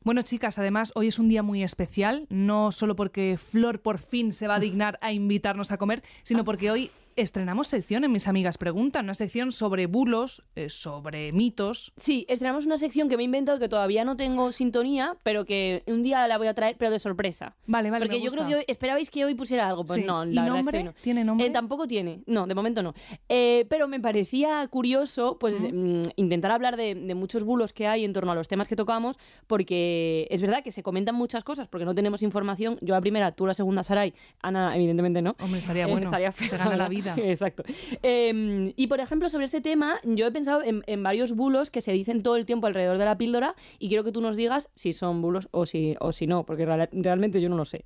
Bueno, 0.04 0.22
chicas, 0.22 0.58
además 0.58 0.92
hoy 0.94 1.08
es 1.08 1.18
un 1.18 1.28
día 1.28 1.42
muy 1.42 1.62
especial, 1.62 2.26
no 2.30 2.72
solo 2.72 2.96
porque 2.96 3.36
Flor 3.36 3.80
por 3.80 3.98
fin 3.98 4.32
se 4.32 4.46
va 4.46 4.54
a 4.54 4.60
dignar 4.60 4.98
a 5.02 5.12
invitarnos 5.12 5.72
a 5.72 5.76
comer, 5.76 6.02
sino 6.22 6.44
porque 6.44 6.70
hoy 6.70 6.90
estrenamos 7.22 7.66
sección 7.68 8.04
en 8.04 8.12
Mis 8.12 8.28
Amigas 8.28 8.58
Preguntan, 8.58 9.04
una 9.06 9.14
sección 9.14 9.50
sobre 9.52 9.86
bulos, 9.86 10.42
eh, 10.54 10.70
sobre 10.70 11.32
mitos. 11.32 11.92
Sí, 11.96 12.24
estrenamos 12.28 12.64
una 12.66 12.78
sección 12.78 13.08
que 13.08 13.16
me 13.16 13.22
he 13.22 13.24
inventado 13.24 13.58
que 13.58 13.68
todavía 13.68 14.04
no 14.04 14.16
tengo 14.16 14.52
sintonía, 14.52 15.16
pero 15.22 15.44
que 15.44 15.82
un 15.86 16.02
día 16.02 16.26
la 16.28 16.38
voy 16.38 16.46
a 16.46 16.54
traer, 16.54 16.76
pero 16.78 16.90
de 16.90 16.98
sorpresa. 16.98 17.56
Vale, 17.66 17.90
vale, 17.90 18.06
Porque 18.06 18.18
me 18.18 18.24
yo 18.24 18.30
creo 18.30 18.46
que 18.46 18.54
hoy, 18.56 18.64
esperabais 18.68 19.10
que 19.10 19.24
hoy 19.24 19.34
pusiera 19.34 19.68
algo, 19.68 19.84
pues 19.84 20.00
Sí. 20.00 20.06
no, 20.06 20.24
la 20.24 20.30
¿Y 20.30 20.34
verdad 20.34 20.46
es 20.46 20.54
nombre? 20.54 20.78
que 20.78 20.84
no. 20.84 20.92
¿Tiene 21.02 21.24
nombre? 21.24 21.46
Eh, 21.46 21.50
tampoco 21.50 21.88
tiene, 21.88 22.22
no, 22.26 22.46
de 22.46 22.54
momento 22.54 22.82
no. 22.82 22.94
Eh, 23.28 23.66
pero 23.68 23.88
me 23.88 23.98
parecía 24.00 24.66
curioso 24.68 25.38
pues 25.40 25.56
mm, 25.60 26.02
intentar 26.16 26.52
hablar 26.52 26.76
de, 26.76 26.94
de 26.94 27.14
muchos 27.14 27.42
bulos 27.42 27.72
que 27.72 27.86
hay 27.88 28.04
en 28.04 28.12
torno 28.12 28.32
a 28.32 28.34
los 28.34 28.46
temas 28.48 28.68
que 28.68 28.76
tocamos, 28.76 29.16
porque 29.46 30.28
es 30.30 30.40
verdad 30.40 30.62
que 30.62 30.70
se 30.72 30.82
comentan 30.82 31.14
muchas 31.14 31.42
cosas 31.42 31.66
porque 31.68 31.84
no 31.84 31.94
tenemos 31.94 32.22
información. 32.22 32.78
Yo 32.80 32.94
la 32.94 33.00
primera, 33.00 33.32
tú 33.32 33.46
la 33.46 33.54
segunda, 33.54 33.82
Saray, 33.82 34.14
Ana 34.40 34.76
evidentemente 34.76 35.20
no. 35.22 35.34
Hombre, 35.40 35.58
estaría 35.58 35.86
bueno. 35.86 36.06
estaría 36.06 36.30
se 36.32 36.48
feo, 36.48 36.58
gana 36.58 36.76
la 36.76 36.88
vida. 36.88 37.07
Exacto. 37.16 37.62
Eh, 38.02 38.72
y 38.76 38.86
por 38.86 39.00
ejemplo, 39.00 39.28
sobre 39.28 39.44
este 39.44 39.60
tema, 39.60 40.00
yo 40.04 40.26
he 40.26 40.30
pensado 40.32 40.62
en, 40.62 40.82
en 40.86 41.02
varios 41.02 41.32
bulos 41.32 41.70
que 41.70 41.80
se 41.80 41.92
dicen 41.92 42.22
todo 42.22 42.36
el 42.36 42.46
tiempo 42.46 42.66
alrededor 42.66 42.98
de 42.98 43.04
la 43.04 43.16
píldora 43.18 43.54
y 43.78 43.88
quiero 43.88 44.04
que 44.04 44.12
tú 44.12 44.20
nos 44.20 44.36
digas 44.36 44.68
si 44.74 44.92
son 44.92 45.20
bulos 45.22 45.48
o 45.50 45.66
si, 45.66 45.96
o 46.00 46.12
si 46.12 46.26
no, 46.26 46.44
porque 46.44 46.64
real- 46.66 46.88
realmente 46.92 47.40
yo 47.40 47.48
no 47.48 47.56
lo 47.56 47.64
sé. 47.64 47.84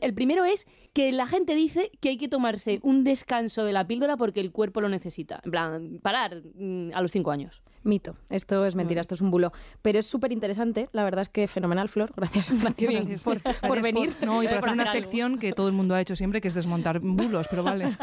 El 0.00 0.14
primero 0.14 0.44
es 0.44 0.66
que 0.92 1.12
la 1.12 1.26
gente 1.26 1.54
dice 1.54 1.90
que 2.00 2.10
hay 2.10 2.16
que 2.16 2.28
tomarse 2.28 2.80
un 2.82 3.04
descanso 3.04 3.64
de 3.64 3.72
la 3.72 3.86
píldora 3.86 4.16
porque 4.16 4.40
el 4.40 4.50
cuerpo 4.50 4.80
lo 4.80 4.88
necesita. 4.88 5.40
En 5.44 5.50
plan, 5.50 5.98
parar 6.02 6.42
mm, 6.54 6.90
a 6.94 7.00
los 7.02 7.12
cinco 7.12 7.30
años. 7.30 7.62
Mito. 7.82 8.14
Esto 8.28 8.66
es 8.66 8.74
mentira, 8.74 9.00
esto 9.00 9.14
es 9.14 9.20
un 9.22 9.30
bulo. 9.30 9.52
Pero 9.80 9.98
es 9.98 10.06
súper 10.06 10.32
interesante. 10.32 10.88
La 10.92 11.02
verdad 11.02 11.22
es 11.22 11.28
que 11.30 11.48
fenomenal, 11.48 11.88
Flor. 11.88 12.12
Gracias, 12.16 12.50
gracias 12.60 12.92
Gracias 13.06 13.22
por, 13.24 13.40
por 13.42 13.82
venir. 13.82 14.10
no, 14.22 14.42
y 14.42 14.48
por 14.48 14.56
por 14.60 14.68
hacer 14.68 14.74
una 14.74 14.82
algo. 14.82 14.92
sección 14.92 15.38
que 15.38 15.52
todo 15.52 15.68
el 15.68 15.72
mundo 15.74 15.94
ha 15.94 16.00
hecho 16.00 16.14
siempre, 16.16 16.40
que 16.40 16.48
es 16.48 16.54
desmontar 16.54 17.00
bulos, 17.00 17.46
pero 17.48 17.62
vale. 17.62 17.96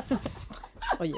Oye, 1.00 1.14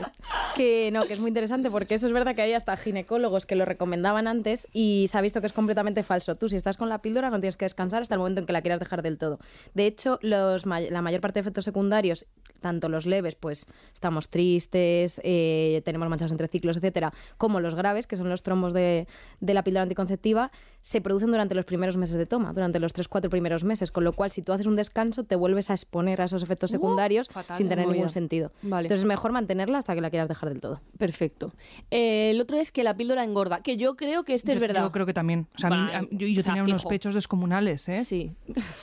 que 0.55 0.89
no, 0.91 1.05
que 1.05 1.13
es 1.13 1.19
muy 1.19 1.29
interesante 1.29 1.71
porque 1.71 1.95
eso 1.95 2.07
es 2.07 2.13
verdad 2.13 2.35
que 2.35 2.41
hay 2.41 2.53
hasta 2.53 2.75
ginecólogos 2.77 3.45
que 3.45 3.55
lo 3.55 3.65
recomendaban 3.65 4.27
antes 4.27 4.67
y 4.73 5.07
se 5.09 5.17
ha 5.17 5.21
visto 5.21 5.41
que 5.41 5.47
es 5.47 5.53
completamente 5.53 6.03
falso. 6.03 6.35
Tú, 6.35 6.49
si 6.49 6.55
estás 6.55 6.77
con 6.77 6.89
la 6.89 7.01
píldora, 7.01 7.29
no 7.29 7.39
tienes 7.39 7.57
que 7.57 7.65
descansar 7.65 8.01
hasta 8.01 8.15
el 8.15 8.19
momento 8.19 8.41
en 8.41 8.47
que 8.47 8.53
la 8.53 8.61
quieras 8.61 8.79
dejar 8.79 9.01
del 9.01 9.17
todo. 9.17 9.39
De 9.73 9.85
hecho, 9.85 10.19
la 10.21 11.01
mayor 11.01 11.21
parte 11.21 11.35
de 11.35 11.41
efectos 11.41 11.65
secundarios, 11.65 12.25
tanto 12.59 12.89
los 12.89 13.05
leves, 13.05 13.35
pues 13.35 13.65
estamos 13.93 14.29
tristes, 14.29 15.19
eh, 15.23 15.81
tenemos 15.85 16.09
manchas 16.09 16.31
entre 16.31 16.47
ciclos, 16.47 16.77
etcétera, 16.77 17.13
como 17.37 17.59
los 17.59 17.75
graves, 17.75 18.07
que 18.07 18.15
son 18.15 18.29
los 18.29 18.43
trombos 18.43 18.73
de, 18.73 19.07
de 19.39 19.53
la 19.53 19.63
píldora 19.63 19.83
anticonceptiva, 19.83 20.51
se 20.81 21.01
producen 21.01 21.31
durante 21.31 21.55
los 21.55 21.65
primeros 21.65 21.97
meses 21.97 22.15
de 22.15 22.25
toma, 22.25 22.53
durante 22.53 22.79
los 22.79 22.93
3-4 22.95 23.29
primeros 23.29 23.63
meses. 23.63 23.91
Con 23.91 24.03
lo 24.03 24.13
cual, 24.13 24.31
si 24.31 24.41
tú 24.41 24.53
haces 24.53 24.65
un 24.65 24.75
descanso, 24.77 25.23
te 25.25 25.35
vuelves 25.35 25.69
a 25.69 25.73
exponer 25.73 26.21
a 26.21 26.25
esos 26.25 26.41
efectos 26.41 26.71
secundarios 26.71 27.27
fatal. 27.27 27.57
sin 27.57 27.67
tener 27.67 27.87
ningún 27.87 28.09
sentido. 28.09 28.51
Vale. 28.61 28.87
Entonces, 28.87 29.03
es 29.03 29.07
mejor 29.07 29.31
mantenerla 29.33 29.77
hasta 29.79 29.93
que 29.95 30.01
la 30.01 30.09
quieras 30.09 30.27
dejar 30.29 30.49
del 30.49 30.61
todo. 30.61 30.81
Perfecto. 30.97 31.53
Eh, 31.91 32.31
el 32.31 32.39
otro 32.39 32.57
es 32.57 32.71
que 32.71 32.83
la 32.83 32.95
píldora 32.95 33.23
engorda, 33.23 33.61
que 33.61 33.75
yo 33.77 33.95
creo 33.95 34.23
que 34.23 34.35
este 34.35 34.49
yo, 34.51 34.53
es 34.55 34.59
verdad. 34.61 34.83
yo 34.83 34.91
creo 34.91 35.05
que 35.05 35.13
también. 35.13 35.47
O 35.55 35.59
sea, 35.59 35.69
a 35.69 35.71
mí- 35.71 35.77
Vale. 35.91 35.95
a- 35.95 36.07
yo, 36.11 36.27
y 36.27 36.33
yo 36.33 36.39
O 36.39 36.43
sea, 36.43 36.53
tenía 36.53 36.63
unos 36.63 36.85
pechos 36.85 37.13
descomunales, 37.13 37.87
¿eh? 37.89 38.05
Sí. 38.05 38.31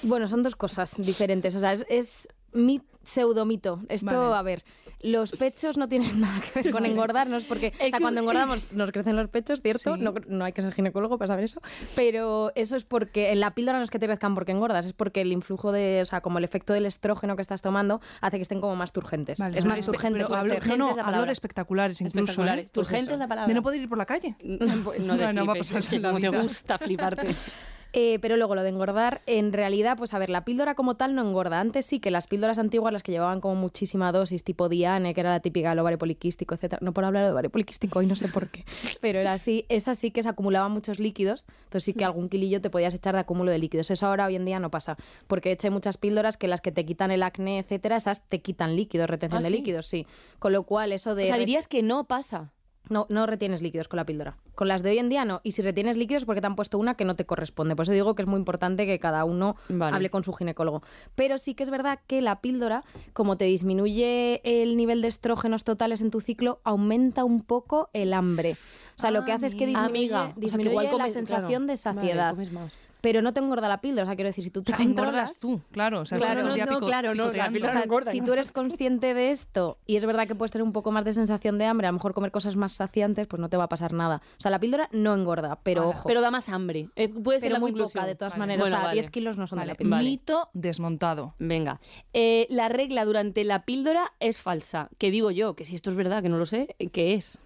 Bueno, 0.02 0.28
son 0.28 0.42
dos 0.42 0.54
cosas 0.56 0.94
diferentes. 0.98 1.54
O 1.54 1.60
sea, 1.60 1.72
es, 1.72 1.86
es 1.88 2.28
mi 2.56 2.80
pseudomito. 3.02 3.80
Esto, 3.88 4.06
Vale. 4.06 4.34
a 4.36 4.42
ver, 4.42 4.64
los 5.02 5.30
pechos 5.32 5.76
no 5.76 5.88
tienen 5.88 6.20
nada 6.20 6.40
que 6.40 6.62
ver 6.62 6.72
con 6.72 6.84
engordarnos, 6.86 7.44
porque 7.44 7.72
o 7.78 7.88
sea, 7.88 8.00
cuando 8.00 8.20
engordamos 8.20 8.60
nos 8.72 8.90
crecen 8.90 9.14
los 9.14 9.28
pechos, 9.28 9.62
¿cierto? 9.62 9.94
Sí. 9.94 10.00
No, 10.02 10.14
no 10.26 10.44
hay 10.44 10.52
que 10.52 10.62
ser 10.62 10.72
ginecólogo 10.72 11.18
para 11.18 11.28
saber 11.28 11.44
eso. 11.44 11.60
Pero 11.94 12.50
eso 12.54 12.76
es 12.76 12.84
porque 12.84 13.30
en 13.30 13.40
la 13.40 13.54
píldora 13.54 13.78
no 13.78 13.84
es 13.84 13.90
que 13.90 13.98
te 13.98 14.06
crezcan 14.06 14.34
porque 14.34 14.52
engordas, 14.52 14.86
es 14.86 14.92
porque 14.92 15.20
el 15.20 15.32
influjo 15.32 15.70
de, 15.70 16.00
o 16.02 16.06
sea, 16.06 16.20
como 16.20 16.38
el 16.38 16.44
efecto 16.44 16.72
del 16.72 16.86
estrógeno 16.86 17.36
que 17.36 17.42
estás 17.42 17.62
tomando 17.62 18.00
hace 18.20 18.36
que 18.38 18.42
estén 18.42 18.60
como 18.60 18.74
más 18.74 18.92
turgentes. 18.92 19.38
Vale, 19.38 19.58
es 19.58 19.64
vale, 19.64 19.76
más 19.78 19.86
turgente. 19.86 20.18
pero 20.18 20.34
hablo, 20.34 20.54
no, 20.54 20.60
es 20.60 20.66
la 20.66 20.74
hablo 20.86 20.96
palabra. 21.04 21.26
de 21.26 21.32
espectaculares 21.32 22.00
incluso. 22.00 22.18
Espectaculares. 22.18 22.66
¿eh? 22.66 22.70
Turgente 22.72 23.04
eso. 23.04 23.12
es 23.12 23.18
la 23.18 23.28
palabra. 23.28 23.48
De 23.48 23.54
no 23.54 23.62
poder 23.62 23.80
ir 23.80 23.88
por 23.88 23.98
la 23.98 24.06
calle. 24.06 24.36
No, 24.42 24.66
No, 24.98 25.32
no 25.32 25.46
va 25.46 25.52
a 25.52 25.56
pasar 25.56 25.78
es 25.78 25.88
que 25.88 25.96
en 25.96 26.02
la 26.02 26.08
como 26.08 26.20
te 26.20 26.28
gusta 26.30 26.78
fliparte. 26.78 27.34
Eh, 27.98 28.18
pero 28.20 28.36
luego 28.36 28.54
lo 28.54 28.62
de 28.62 28.68
engordar, 28.68 29.22
en 29.24 29.54
realidad, 29.54 29.96
pues 29.96 30.12
a 30.12 30.18
ver, 30.18 30.28
la 30.28 30.44
píldora 30.44 30.74
como 30.74 30.96
tal 30.96 31.14
no 31.14 31.22
engorda. 31.22 31.60
Antes 31.60 31.86
sí 31.86 31.98
que 31.98 32.10
las 32.10 32.26
píldoras 32.26 32.58
antiguas, 32.58 32.92
las 32.92 33.02
que 33.02 33.10
llevaban 33.10 33.40
como 33.40 33.54
muchísima 33.54 34.12
dosis, 34.12 34.44
tipo 34.44 34.68
Diane, 34.68 35.14
que 35.14 35.20
era 35.20 35.30
la 35.30 35.40
típica 35.40 35.70
del 35.70 35.78
ovario 35.78 35.98
poliquístico, 35.98 36.54
etcétera. 36.54 36.78
No 36.82 36.92
por 36.92 37.06
hablar 37.06 37.24
de 37.24 37.32
ovario 37.32 37.48
poliquístico 37.48 38.00
hoy, 38.00 38.06
no 38.06 38.14
sé 38.14 38.28
por 38.28 38.50
qué. 38.50 38.66
Pero 39.00 39.18
era 39.18 39.32
así, 39.32 39.64
esas 39.70 39.98
sí 39.98 40.10
que 40.10 40.22
se 40.22 40.28
acumulaban 40.28 40.72
muchos 40.72 40.98
líquidos. 40.98 41.46
Entonces 41.64 41.84
sí 41.84 41.94
que 41.94 42.04
algún 42.04 42.28
kilillo 42.28 42.60
te 42.60 42.68
podías 42.68 42.92
echar 42.92 43.14
de 43.14 43.20
acúmulo 43.20 43.50
de 43.50 43.58
líquidos. 43.60 43.90
Eso 43.90 44.06
ahora 44.06 44.26
hoy 44.26 44.36
en 44.36 44.44
día 44.44 44.60
no 44.60 44.70
pasa. 44.70 44.98
Porque 45.26 45.48
de 45.48 45.54
hecho 45.54 45.68
hay 45.68 45.72
muchas 45.72 45.96
píldoras 45.96 46.36
que 46.36 46.48
las 46.48 46.60
que 46.60 46.72
te 46.72 46.84
quitan 46.84 47.10
el 47.10 47.22
acné, 47.22 47.60
etcétera, 47.60 47.96
esas 47.96 48.28
te 48.28 48.42
quitan 48.42 48.76
líquidos, 48.76 49.08
retención 49.08 49.40
¿Ah, 49.40 49.42
de 49.42 49.48
sí? 49.48 49.54
líquidos, 49.56 49.86
sí. 49.86 50.06
Con 50.38 50.52
lo 50.52 50.64
cual, 50.64 50.92
eso 50.92 51.14
de. 51.14 51.24
O 51.24 51.26
sea, 51.28 51.38
dirías 51.38 51.66
que 51.66 51.82
no 51.82 52.04
pasa. 52.04 52.52
No, 52.88 53.06
no 53.08 53.26
retienes 53.26 53.62
líquidos 53.62 53.88
con 53.88 53.96
la 53.96 54.06
píldora. 54.06 54.36
Con 54.54 54.68
las 54.68 54.82
de 54.82 54.90
hoy 54.90 54.98
en 54.98 55.08
día 55.08 55.24
no. 55.24 55.40
Y 55.42 55.52
si 55.52 55.62
retienes 55.62 55.96
líquidos 55.96 56.22
es 56.22 56.26
porque 56.26 56.40
te 56.40 56.46
han 56.46 56.56
puesto 56.56 56.78
una 56.78 56.94
que 56.94 57.04
no 57.04 57.16
te 57.16 57.24
corresponde. 57.24 57.74
Por 57.74 57.84
eso 57.84 57.92
digo 57.92 58.14
que 58.14 58.22
es 58.22 58.28
muy 58.28 58.38
importante 58.38 58.86
que 58.86 58.98
cada 58.98 59.24
uno 59.24 59.56
Vale. 59.68 59.96
hable 59.96 60.10
con 60.10 60.24
su 60.24 60.32
ginecólogo. 60.32 60.82
Pero 61.14 61.38
sí 61.38 61.54
que 61.54 61.62
es 61.62 61.70
verdad 61.70 61.98
que 62.06 62.22
la 62.22 62.40
píldora, 62.40 62.84
como 63.12 63.36
te 63.36 63.44
disminuye 63.46 64.40
el 64.44 64.76
nivel 64.76 65.02
de 65.02 65.08
estrógenos 65.08 65.64
totales 65.64 66.00
en 66.00 66.10
tu 66.10 66.20
ciclo, 66.20 66.60
aumenta 66.64 67.24
un 67.24 67.42
poco 67.42 67.90
el 67.92 68.12
hambre. 68.12 68.56
O 68.96 69.00
sea, 69.00 69.10
lo 69.10 69.24
que 69.24 69.32
hace 69.32 69.46
es 69.46 69.54
que 69.54 69.66
disminuye, 69.66 69.90
Amiga, 69.90 70.22
o 70.22 70.24
sea, 70.26 70.34
que 70.34 70.40
disminuye 70.40 70.86
igual 70.86 70.98
la 70.98 71.08
sensación 71.08 71.46
claro. 71.46 71.66
de 71.66 71.76
saciedad. 71.76 72.34
Vale, 72.34 72.48
comes 72.48 72.52
más. 72.52 72.85
Pero 73.06 73.22
no 73.22 73.32
te 73.32 73.38
engorda 73.38 73.68
la 73.68 73.80
píldora. 73.80 74.02
O 74.02 74.06
sea, 74.06 74.16
quiero 74.16 74.30
decir, 74.30 74.42
si 74.42 74.50
tú 74.50 74.64
te 74.64 74.72
Te 74.72 74.82
engordas 74.82 75.34
controlas... 75.34 75.38
tú, 75.38 75.60
claro. 75.70 76.00
O 76.00 76.04
sea, 76.04 76.18
Claro, 76.18 76.42
no, 76.42 76.54
día 76.54 76.66
no, 76.66 76.78
pico- 76.78 76.86
claro, 76.88 77.14
no, 77.14 77.30
la 77.30 77.48
píldora 77.50 77.68
O 77.68 77.76
sea, 77.76 77.84
engorda, 77.84 78.10
si 78.10 78.18
¿no? 78.18 78.26
tú 78.26 78.32
eres 78.32 78.50
consciente 78.50 79.14
de 79.14 79.30
esto 79.30 79.78
y 79.86 79.94
es 79.94 80.04
verdad 80.04 80.26
que 80.26 80.34
puedes 80.34 80.50
tener 80.50 80.64
un 80.64 80.72
poco 80.72 80.90
más 80.90 81.04
de 81.04 81.12
sensación 81.12 81.56
de 81.56 81.66
hambre, 81.66 81.86
a 81.86 81.90
lo 81.90 81.94
mejor 81.94 82.14
comer 82.14 82.32
cosas 82.32 82.56
más 82.56 82.72
saciantes, 82.72 83.28
pues 83.28 83.38
no 83.38 83.48
te 83.48 83.56
va 83.56 83.62
a 83.62 83.68
pasar 83.68 83.92
nada. 83.92 84.22
O 84.36 84.40
sea, 84.40 84.50
la 84.50 84.58
píldora 84.58 84.88
no 84.90 85.14
engorda, 85.14 85.60
pero 85.62 85.90
ojo. 85.90 86.08
Pero 86.08 86.20
da 86.20 86.32
más 86.32 86.48
hambre. 86.48 86.88
Eh, 86.96 87.08
puede 87.08 87.38
ser 87.38 87.50
pero 87.50 87.52
la 87.52 87.60
muy 87.60 87.70
conclusión. 87.70 88.00
poca, 88.02 88.08
de 88.08 88.16
todas 88.16 88.32
Vale. 88.32 88.40
maneras. 88.40 88.60
Bueno, 88.62 88.76
o 88.76 88.78
sea, 88.80 88.88
vale. 88.88 89.00
10 89.02 89.10
kilos 89.12 89.36
no 89.36 89.46
son 89.46 89.60
de 89.60 89.66
la 89.66 89.74
píldora. 89.76 90.02
Mito 90.02 90.48
desmontado. 90.52 91.34
Venga. 91.38 91.80
Eh, 92.12 92.48
la 92.50 92.68
regla 92.68 93.04
durante 93.04 93.44
la 93.44 93.64
píldora 93.64 94.14
es 94.18 94.38
falsa. 94.38 94.88
Que 94.98 95.12
digo 95.12 95.30
yo, 95.30 95.54
que 95.54 95.64
si 95.64 95.76
esto 95.76 95.90
es 95.90 95.96
verdad, 95.96 96.24
que 96.24 96.28
no 96.28 96.38
lo 96.38 96.46
sé, 96.46 96.74
¿qué 96.92 97.14
es? 97.14 97.38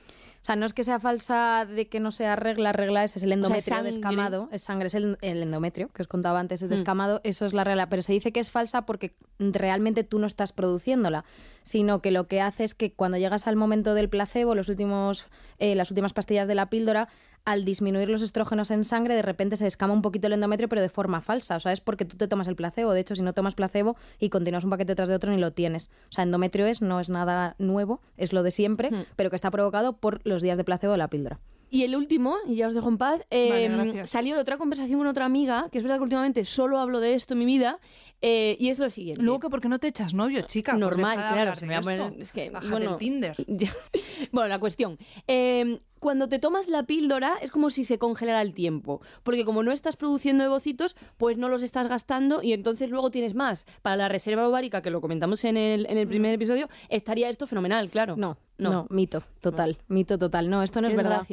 O 0.42 0.44
sea, 0.44 0.56
no 0.56 0.64
es 0.64 0.72
que 0.72 0.84
sea 0.84 0.98
falsa 0.98 1.66
de 1.66 1.88
que 1.88 2.00
no 2.00 2.12
sea 2.12 2.34
regla, 2.34 2.72
regla 2.72 3.04
es, 3.04 3.14
es 3.14 3.22
el 3.24 3.32
endometrio 3.32 3.76
sangre. 3.76 3.92
descamado, 3.92 4.48
es 4.52 4.62
sangre, 4.62 4.86
es 4.86 4.94
el, 4.94 5.18
el 5.20 5.42
endometrio, 5.42 5.88
que 5.92 6.00
os 6.00 6.08
contaba 6.08 6.40
antes, 6.40 6.62
el 6.62 6.68
Mm. 6.68 6.70
descamado, 6.70 7.20
eso 7.24 7.44
es 7.44 7.52
la 7.52 7.62
regla, 7.62 7.90
pero 7.90 8.00
se 8.02 8.12
dice 8.14 8.32
que 8.32 8.40
es 8.40 8.50
falsa 8.50 8.86
porque 8.86 9.12
realmente 9.38 10.02
tú 10.02 10.18
no 10.18 10.26
estás 10.26 10.52
produciéndola, 10.52 11.24
sino 11.62 12.00
que 12.00 12.10
lo 12.10 12.26
que 12.26 12.40
hace 12.40 12.64
es 12.64 12.74
que 12.74 12.90
cuando 12.92 13.18
llegas 13.18 13.46
al 13.46 13.56
momento 13.56 13.92
del 13.92 14.08
placebo, 14.08 14.54
los 14.54 14.70
últimos, 14.70 15.26
eh, 15.58 15.74
las 15.74 15.90
últimas 15.90 16.14
pastillas 16.14 16.48
de 16.48 16.54
la 16.54 16.70
píldora, 16.70 17.08
al 17.44 17.64
disminuir 17.64 18.08
los 18.08 18.22
estrógenos 18.22 18.70
en 18.70 18.84
sangre, 18.84 19.14
de 19.14 19.22
repente 19.22 19.56
se 19.56 19.64
descama 19.64 19.92
un 19.94 20.02
poquito 20.02 20.26
el 20.26 20.34
endometrio, 20.34 20.68
pero 20.68 20.82
de 20.82 20.88
forma 20.88 21.20
falsa. 21.20 21.56
O 21.56 21.60
sea, 21.60 21.72
es 21.72 21.80
porque 21.80 22.04
tú 22.04 22.16
te 22.16 22.28
tomas 22.28 22.46
el 22.48 22.56
placebo. 22.56 22.92
De 22.92 23.00
hecho, 23.00 23.14
si 23.14 23.22
no 23.22 23.32
tomas 23.32 23.54
placebo 23.54 23.96
y 24.18 24.28
continúas 24.28 24.64
un 24.64 24.70
paquete 24.70 24.94
tras 24.94 25.08
de 25.08 25.14
otro, 25.14 25.32
ni 25.32 25.38
lo 25.38 25.52
tienes. 25.52 25.90
O 26.10 26.12
sea, 26.12 26.24
endometrio 26.24 26.66
es, 26.66 26.82
no 26.82 27.00
es 27.00 27.08
nada 27.08 27.56
nuevo, 27.58 28.00
es 28.16 28.32
lo 28.32 28.42
de 28.42 28.50
siempre, 28.50 28.90
Hmm. 28.90 29.04
pero 29.16 29.30
que 29.30 29.36
está 29.36 29.50
provocado 29.50 29.94
por 29.96 30.20
los 30.24 30.42
días 30.42 30.58
de 30.58 30.64
placebo 30.64 30.92
de 30.92 30.98
la 30.98 31.08
píldora. 31.08 31.40
Y 31.72 31.84
el 31.84 31.94
último, 31.94 32.34
y 32.48 32.56
ya 32.56 32.66
os 32.66 32.74
dejo 32.74 32.88
en 32.88 32.98
paz, 32.98 33.20
eh, 33.30 33.68
Vale, 33.70 34.04
salió 34.06 34.34
de 34.34 34.40
otra 34.40 34.58
conversación 34.58 34.98
con 34.98 35.06
otra 35.06 35.24
amiga, 35.24 35.68
que 35.70 35.78
es 35.78 35.84
verdad 35.84 35.98
que 35.98 36.02
últimamente 36.02 36.44
solo 36.44 36.80
hablo 36.80 36.98
de 36.98 37.14
esto 37.14 37.34
en 37.34 37.38
mi 37.38 37.44
vida, 37.46 37.78
eh, 38.22 38.56
y 38.58 38.70
es 38.70 38.80
lo 38.80 38.90
siguiente. 38.90 39.22
Luego 39.22 39.38
que 39.38 39.50
porque 39.50 39.68
no 39.68 39.78
te 39.78 39.86
echas 39.86 40.12
novio, 40.12 40.42
chica. 40.42 40.72
Pues 40.72 40.80
Normal, 40.80 41.14
claro, 41.14 41.52
me 41.62 41.74
va 41.74 41.78
a 41.78 41.82
poner- 41.82 42.20
es 42.20 42.32
que, 42.32 42.50
bueno, 42.70 42.90
el 42.90 42.96
Tinder. 42.96 43.36
Ya. 43.46 43.70
bueno, 44.32 44.48
la 44.48 44.58
cuestión. 44.58 44.98
eh, 45.28 45.78
cuando 46.00 46.28
te 46.28 46.38
tomas 46.38 46.66
la 46.66 46.82
píldora 46.82 47.34
es 47.40 47.50
como 47.50 47.70
si 47.70 47.84
se 47.84 47.98
congelara 47.98 48.42
el 48.42 48.54
tiempo, 48.54 49.00
porque 49.22 49.44
como 49.44 49.62
no 49.62 49.70
estás 49.70 49.96
produciendo 49.96 50.44
ovocitos, 50.46 50.96
pues 51.18 51.36
no 51.36 51.48
los 51.48 51.62
estás 51.62 51.88
gastando 51.88 52.42
y 52.42 52.52
entonces 52.52 52.90
luego 52.90 53.10
tienes 53.10 53.34
más. 53.34 53.66
Para 53.82 53.96
la 53.96 54.08
reserva 54.08 54.48
ovárica, 54.48 54.82
que 54.82 54.90
lo 54.90 55.00
comentamos 55.00 55.44
en 55.44 55.56
el, 55.56 55.86
en 55.88 55.98
el 55.98 56.08
primer 56.08 56.34
episodio, 56.34 56.68
estaría 56.88 57.28
esto 57.28 57.46
fenomenal, 57.46 57.90
claro. 57.90 58.16
No, 58.16 58.38
no, 58.58 58.86
mito, 58.90 59.22
total, 59.40 59.78
mito 59.88 60.18
total. 60.18 60.50
No, 60.50 60.62
esto 60.62 60.80
no 60.80 60.88
es 60.88 60.96
verdad. 60.96 61.26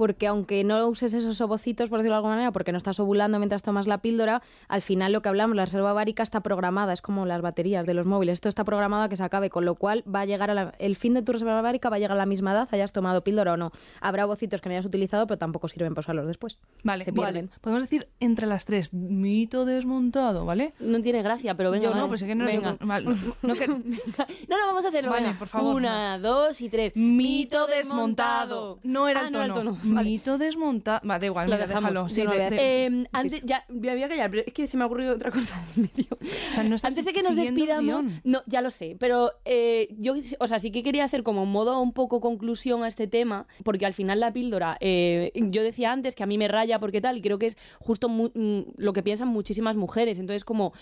Porque 0.00 0.26
aunque 0.26 0.64
no 0.64 0.86
uses 0.88 1.12
esos 1.12 1.38
ovocitos, 1.42 1.90
por 1.90 1.98
decirlo 1.98 2.14
de 2.14 2.16
alguna 2.16 2.34
manera, 2.36 2.52
porque 2.52 2.72
no 2.72 2.78
estás 2.78 2.98
ovulando 3.00 3.38
mientras 3.38 3.62
tomas 3.62 3.86
la 3.86 3.98
píldora, 3.98 4.40
al 4.66 4.80
final 4.80 5.12
lo 5.12 5.20
que 5.20 5.28
hablamos, 5.28 5.54
la 5.54 5.66
reserva 5.66 5.92
ovárica 5.92 6.22
está 6.22 6.40
programada, 6.40 6.94
es 6.94 7.02
como 7.02 7.26
las 7.26 7.42
baterías 7.42 7.84
de 7.84 7.92
los 7.92 8.06
móviles. 8.06 8.32
Esto 8.38 8.48
está 8.48 8.64
programado 8.64 9.02
a 9.02 9.08
que 9.10 9.16
se 9.16 9.24
acabe, 9.24 9.50
con 9.50 9.66
lo 9.66 9.74
cual 9.74 10.02
va 10.08 10.22
a 10.22 10.24
llegar 10.24 10.50
a 10.50 10.54
la- 10.54 10.72
el 10.78 10.96
fin 10.96 11.12
de 11.12 11.20
tu 11.20 11.32
reserva 11.32 11.60
ovárica 11.60 11.90
va 11.90 11.96
a 11.96 11.98
llegar 11.98 12.16
a 12.16 12.18
la 12.18 12.24
misma 12.24 12.52
edad, 12.52 12.66
hayas 12.72 12.92
tomado 12.92 13.22
píldora 13.22 13.52
o 13.52 13.56
no. 13.58 13.72
Habrá 14.00 14.24
ovocitos 14.24 14.62
que 14.62 14.70
no 14.70 14.72
hayas 14.74 14.86
utilizado, 14.86 15.26
pero 15.26 15.36
tampoco 15.36 15.68
sirven 15.68 15.92
para 15.94 16.00
usarlos 16.00 16.26
después. 16.26 16.56
Vale, 16.82 17.04
Se 17.04 17.10
vale. 17.10 17.32
pierden. 17.32 17.50
Podemos 17.60 17.82
decir 17.82 18.08
entre 18.20 18.46
las 18.46 18.64
tres, 18.64 18.94
mito 18.94 19.66
desmontado, 19.66 20.46
¿vale? 20.46 20.72
No 20.80 21.02
tiene 21.02 21.20
gracia, 21.22 21.56
pero 21.58 21.70
venga. 21.72 21.84
Yo 21.84 21.90
vale. 21.90 22.00
no, 22.00 22.08
pues 22.08 22.22
es 22.22 22.26
que 22.28 22.34
no 22.34 22.46
venga. 22.46 22.70
es... 22.80 22.86
vale, 22.86 23.04
no, 23.04 23.16
no 23.42 23.54
que- 23.54 23.66
No, 24.48 24.56
no, 24.58 24.66
vamos 24.66 24.82
a 24.86 24.88
hacerlo. 24.88 25.10
Vale, 25.10 25.26
venga. 25.26 25.38
por 25.38 25.48
favor, 25.48 25.74
Una, 25.76 26.18
dos 26.18 26.58
y 26.62 26.70
tres. 26.70 26.96
Mito 26.96 27.66
desmontado. 27.66 28.78
No 28.82 29.06
era 29.06 29.20
Ah, 29.20 29.26
el 29.26 29.32
no 29.32 29.54
tono. 29.54 29.78
Vale. 29.94 30.08
Mito 30.08 30.38
desmontado. 30.38 31.06
Va, 31.08 31.18
da 31.18 31.26
igual, 31.26 31.46
mira, 31.46 31.66
déjalo. 31.66 32.08
Sí, 32.08 32.22
no 32.24 32.30
de- 32.32 32.50
de- 32.50 32.86
Eh, 32.86 33.04
antes, 33.12 33.42
ya, 33.44 33.64
me 33.68 33.92
voy 33.92 34.02
a 34.02 34.08
callar, 34.08 34.30
pero 34.30 34.42
es 34.46 34.52
que 34.52 34.66
se 34.66 34.76
me 34.76 34.84
ha 34.84 34.86
ocurrido 34.86 35.14
otra 35.14 35.30
cosa 35.30 35.62
en 35.76 35.82
medio. 35.82 36.06
o 36.20 36.52
sea, 36.54 36.62
no 36.64 36.76
estás 36.76 36.90
Antes 36.92 37.04
de 37.04 37.12
que 37.12 37.22
nos 37.22 37.36
despidamos, 37.36 38.04
no, 38.24 38.42
ya 38.46 38.60
lo 38.62 38.70
sé, 38.70 38.96
pero 38.98 39.32
eh, 39.44 39.88
yo, 39.98 40.14
o 40.38 40.46
sea, 40.48 40.58
sí 40.58 40.70
que 40.70 40.82
quería 40.82 41.04
hacer 41.04 41.22
como 41.22 41.46
modo 41.46 41.80
un 41.80 41.92
poco 41.92 42.20
conclusión 42.20 42.82
a 42.84 42.88
este 42.88 43.06
tema, 43.06 43.46
porque 43.64 43.86
al 43.86 43.94
final 43.94 44.20
la 44.20 44.32
píldora, 44.32 44.76
eh, 44.80 45.32
yo 45.34 45.62
decía 45.62 45.92
antes 45.92 46.14
que 46.14 46.22
a 46.22 46.26
mí 46.26 46.38
me 46.38 46.48
raya 46.48 46.78
porque 46.78 47.00
tal, 47.00 47.16
y 47.18 47.22
creo 47.22 47.38
que 47.38 47.46
es 47.46 47.56
justo 47.78 48.08
mm, 48.08 48.30
lo 48.76 48.92
que 48.92 49.02
piensan 49.02 49.28
muchísimas 49.28 49.76
mujeres. 49.76 50.18
Entonces, 50.18 50.44
como, 50.44 50.72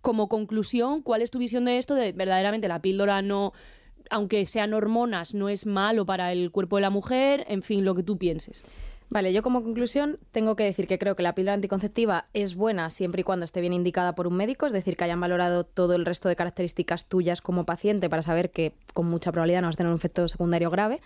como 0.00 0.28
conclusión, 0.28 1.02
¿cuál 1.02 1.22
es 1.22 1.30
tu 1.30 1.38
visión 1.38 1.64
de 1.64 1.78
esto? 1.78 1.94
De 1.94 2.12
verdaderamente 2.12 2.68
la 2.68 2.80
píldora 2.80 3.20
no, 3.22 3.52
aunque 4.10 4.44
sean 4.46 4.74
hormonas, 4.74 5.34
no 5.34 5.48
es 5.48 5.66
malo 5.66 6.04
para 6.04 6.32
el 6.32 6.50
cuerpo 6.50 6.76
de 6.76 6.82
la 6.82 6.90
mujer, 6.90 7.44
en 7.48 7.62
fin, 7.62 7.84
lo 7.84 7.94
que 7.94 8.02
tú 8.02 8.18
pienses. 8.18 8.62
Vale, 9.12 9.32
yo 9.32 9.42
como 9.42 9.64
conclusión 9.64 10.18
tengo 10.30 10.54
que 10.54 10.62
decir 10.62 10.86
que 10.86 10.96
creo 10.96 11.16
que 11.16 11.24
la 11.24 11.34
píldora 11.34 11.54
anticonceptiva 11.54 12.26
es 12.32 12.54
buena 12.54 12.90
siempre 12.90 13.22
y 13.22 13.24
cuando 13.24 13.44
esté 13.44 13.60
bien 13.60 13.72
indicada 13.72 14.14
por 14.14 14.28
un 14.28 14.36
médico, 14.36 14.66
es 14.66 14.72
decir, 14.72 14.96
que 14.96 15.02
hayan 15.02 15.20
valorado 15.20 15.64
todo 15.64 15.96
el 15.96 16.06
resto 16.06 16.28
de 16.28 16.36
características 16.36 17.06
tuyas 17.06 17.40
como 17.40 17.64
paciente 17.64 18.08
para 18.08 18.22
saber 18.22 18.50
que 18.50 18.72
con 18.94 19.06
mucha 19.06 19.32
probabilidad 19.32 19.62
no 19.62 19.66
vas 19.66 19.74
a 19.74 19.78
tener 19.78 19.90
un 19.90 19.98
efecto 19.98 20.28
secundario 20.28 20.70
grave. 20.70 21.00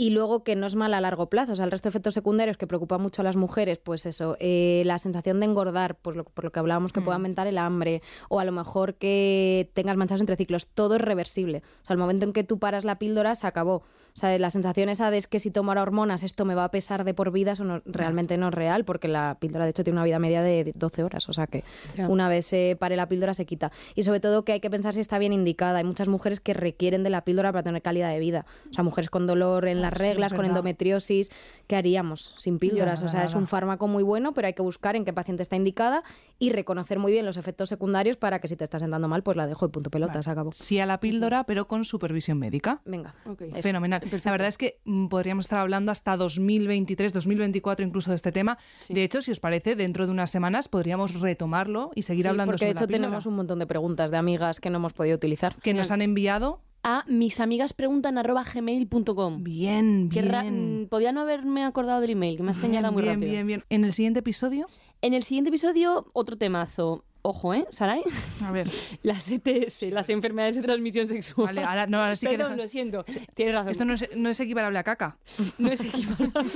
Y 0.00 0.10
luego 0.10 0.44
que 0.44 0.54
no 0.54 0.66
es 0.66 0.76
mala 0.76 0.98
a 0.98 1.00
largo 1.00 1.28
plazo. 1.28 1.52
O 1.52 1.56
sea, 1.56 1.64
el 1.64 1.72
resto 1.72 1.88
de 1.88 1.90
efectos 1.90 2.14
secundarios 2.14 2.56
que 2.56 2.68
preocupan 2.68 3.02
mucho 3.02 3.20
a 3.20 3.24
las 3.24 3.34
mujeres, 3.34 3.78
pues 3.78 4.06
eso, 4.06 4.36
eh, 4.38 4.82
la 4.86 4.98
sensación 4.98 5.40
de 5.40 5.46
engordar, 5.46 5.96
pues 5.96 6.16
lo, 6.16 6.24
por 6.24 6.44
lo 6.44 6.52
que 6.52 6.60
hablábamos, 6.60 6.92
que 6.92 7.00
puede 7.00 7.16
aumentar 7.16 7.48
el 7.48 7.58
hambre, 7.58 8.00
o 8.28 8.38
a 8.38 8.44
lo 8.44 8.52
mejor 8.52 8.94
que 8.94 9.70
tengas 9.74 9.96
manchas 9.96 10.20
entre 10.20 10.36
ciclos, 10.36 10.68
todo 10.68 10.94
es 10.94 11.00
reversible. 11.00 11.62
O 11.82 11.86
sea, 11.86 11.94
el 11.94 11.98
momento 11.98 12.24
en 12.24 12.32
que 12.32 12.44
tú 12.44 12.60
paras 12.60 12.84
la 12.84 12.98
píldora 12.98 13.34
se 13.34 13.48
acabó. 13.48 13.82
O 14.18 14.20
sea, 14.20 14.36
la 14.36 14.50
sensación 14.50 14.88
esa 14.88 15.12
de 15.12 15.18
es 15.18 15.28
que 15.28 15.38
si 15.38 15.52
tomo 15.52 15.70
ahora 15.70 15.82
hormonas 15.82 16.24
esto 16.24 16.44
me 16.44 16.56
va 16.56 16.64
a 16.64 16.70
pesar 16.72 17.04
de 17.04 17.14
por 17.14 17.30
vida, 17.30 17.52
eso 17.52 17.62
no- 17.62 17.82
realmente 17.86 18.36
no 18.36 18.48
es 18.48 18.54
real, 18.54 18.84
porque 18.84 19.06
la 19.06 19.36
píldora 19.38 19.62
de 19.64 19.70
hecho 19.70 19.84
tiene 19.84 19.96
una 19.96 20.04
vida 20.04 20.18
media 20.18 20.42
de 20.42 20.72
12 20.74 21.04
horas. 21.04 21.28
O 21.28 21.32
sea 21.32 21.46
que 21.46 21.62
una 22.08 22.28
vez 22.28 22.44
se 22.46 22.76
pare 22.80 22.96
la 22.96 23.06
píldora 23.06 23.32
se 23.32 23.46
quita. 23.46 23.70
Y 23.94 24.02
sobre 24.02 24.18
todo 24.18 24.44
que 24.44 24.50
hay 24.54 24.60
que 24.60 24.70
pensar 24.70 24.92
si 24.92 25.00
está 25.00 25.20
bien 25.20 25.32
indicada. 25.32 25.78
Hay 25.78 25.84
muchas 25.84 26.08
mujeres 26.08 26.40
que 26.40 26.52
requieren 26.52 27.04
de 27.04 27.10
la 27.10 27.20
píldora 27.20 27.52
para 27.52 27.62
tener 27.62 27.80
calidad 27.80 28.10
de 28.10 28.18
vida. 28.18 28.44
O 28.70 28.74
sea, 28.74 28.82
mujeres 28.82 29.08
con 29.08 29.28
dolor 29.28 29.68
en 29.68 29.80
las 29.82 29.92
sí, 29.92 29.98
reglas, 30.00 30.32
con 30.32 30.46
endometriosis, 30.46 31.30
¿qué 31.68 31.76
haríamos 31.76 32.34
sin 32.38 32.58
píldoras? 32.58 32.98
Ya, 33.00 33.06
o 33.06 33.08
sea, 33.08 33.22
es 33.24 33.34
un 33.34 33.46
fármaco 33.46 33.86
muy 33.86 34.02
bueno, 34.02 34.34
pero 34.34 34.48
hay 34.48 34.54
que 34.54 34.62
buscar 34.62 34.96
en 34.96 35.04
qué 35.04 35.12
paciente 35.12 35.44
está 35.44 35.54
indicada 35.54 36.02
y 36.40 36.50
reconocer 36.50 36.98
muy 37.00 37.10
bien 37.10 37.26
los 37.26 37.36
efectos 37.36 37.68
secundarios 37.68 38.16
para 38.16 38.38
que 38.40 38.46
si 38.48 38.54
te 38.56 38.62
está 38.64 38.78
sentando 38.78 39.08
mal, 39.08 39.22
pues 39.24 39.36
la 39.36 39.46
dejo 39.48 39.66
y 39.66 39.70
punto 39.70 39.90
pelota, 39.90 40.22
se 40.22 40.30
acabó. 40.30 40.52
Sí 40.52 40.78
a 40.78 40.86
la 40.86 41.00
píldora, 41.00 41.42
pero 41.44 41.66
con 41.66 41.84
supervisión 41.84 42.38
médica. 42.38 42.80
Venga. 42.84 43.14
Eso. 43.40 43.62
Fenomenal. 43.62 44.00
La 44.24 44.30
verdad 44.30 44.46
es 44.48 44.56
que 44.56 44.78
mm, 44.84 45.08
podríamos 45.08 45.46
estar 45.46 45.58
hablando 45.58 45.90
hasta 45.90 46.16
2023, 46.16 47.12
2024 47.12 47.84
incluso 47.84 48.10
de 48.10 48.16
este 48.16 48.30
tema. 48.30 48.56
De 48.88 49.02
hecho, 49.02 49.20
si 49.20 49.32
os 49.32 49.40
parece, 49.40 49.74
dentro 49.74 50.06
de 50.06 50.12
unas 50.12 50.30
semanas 50.30 50.68
podríamos 50.68 51.18
retomarlo 51.20 51.90
y 51.94 52.02
seguir 52.02 52.22
Sí, 52.22 52.28
hablando 52.28 52.52
porque 52.52 52.66
de 52.66 52.70
hecho 52.70 52.82
la 52.82 52.86
píldora. 52.86 53.04
tenemos 53.06 53.26
un 53.26 53.34
montón 53.36 53.58
de 53.58 53.66
preguntas 53.66 54.10
de 54.10 54.16
amigas 54.16 54.60
que 54.60 54.70
no 54.70 54.76
hemos 54.76 54.92
podido 54.92 55.16
utilizar. 55.16 55.56
que 55.56 55.74
nos 55.74 55.90
han 55.90 56.02
enviado. 56.02 56.60
A 56.84 57.04
misamigaspreguntan@gmail.com. 57.08 59.42
Bien, 59.42 60.08
bien. 60.08 60.82
mm, 60.82 60.86
podía 60.88 61.12
no 61.12 61.20
haberme 61.22 61.64
acordado 61.64 62.00
del 62.00 62.10
email, 62.10 62.36
que 62.36 62.42
me 62.42 62.50
has 62.52 62.56
señalado 62.56 62.92
muy 62.92 63.02
bien, 63.02 63.14
rápido. 63.16 63.32
bien, 63.32 63.46
bien. 63.46 63.64
En 63.68 63.84
el 63.84 63.92
siguiente 63.92 64.20
episodio, 64.20 64.66
En 65.00 65.14
el 65.14 65.22
siguiente 65.22 65.48
episodio, 65.50 66.10
otro 66.12 66.36
temazo. 66.36 67.04
Ojo, 67.22 67.52
¿eh, 67.52 67.66
Saray? 67.72 68.00
a 68.42 68.52
ver. 68.52 68.70
Las 69.02 69.28
ETS, 69.30 69.82
las 69.90 70.08
enfermedades 70.08 70.54
de 70.54 70.62
transmisión 70.62 71.06
sexual. 71.08 71.48
Vale, 71.48 71.64
ahora, 71.64 71.86
no, 71.86 71.98
ahora 71.98 72.14
sí 72.16 72.26
que 72.26 72.36
Perdón, 72.36 72.52
deja- 72.52 72.62
lo 72.62 72.68
siento. 72.68 73.04
Tienes 73.34 73.54
razón. 73.54 73.70
Esto 73.72 73.84
no 73.84 73.94
es, 73.94 74.08
no 74.16 74.28
es 74.30 74.38
equiparable 74.40 74.78
a 74.78 74.84
caca. 74.84 75.18
no 75.58 75.68
es 75.70 75.80
equivalente. 75.80 76.40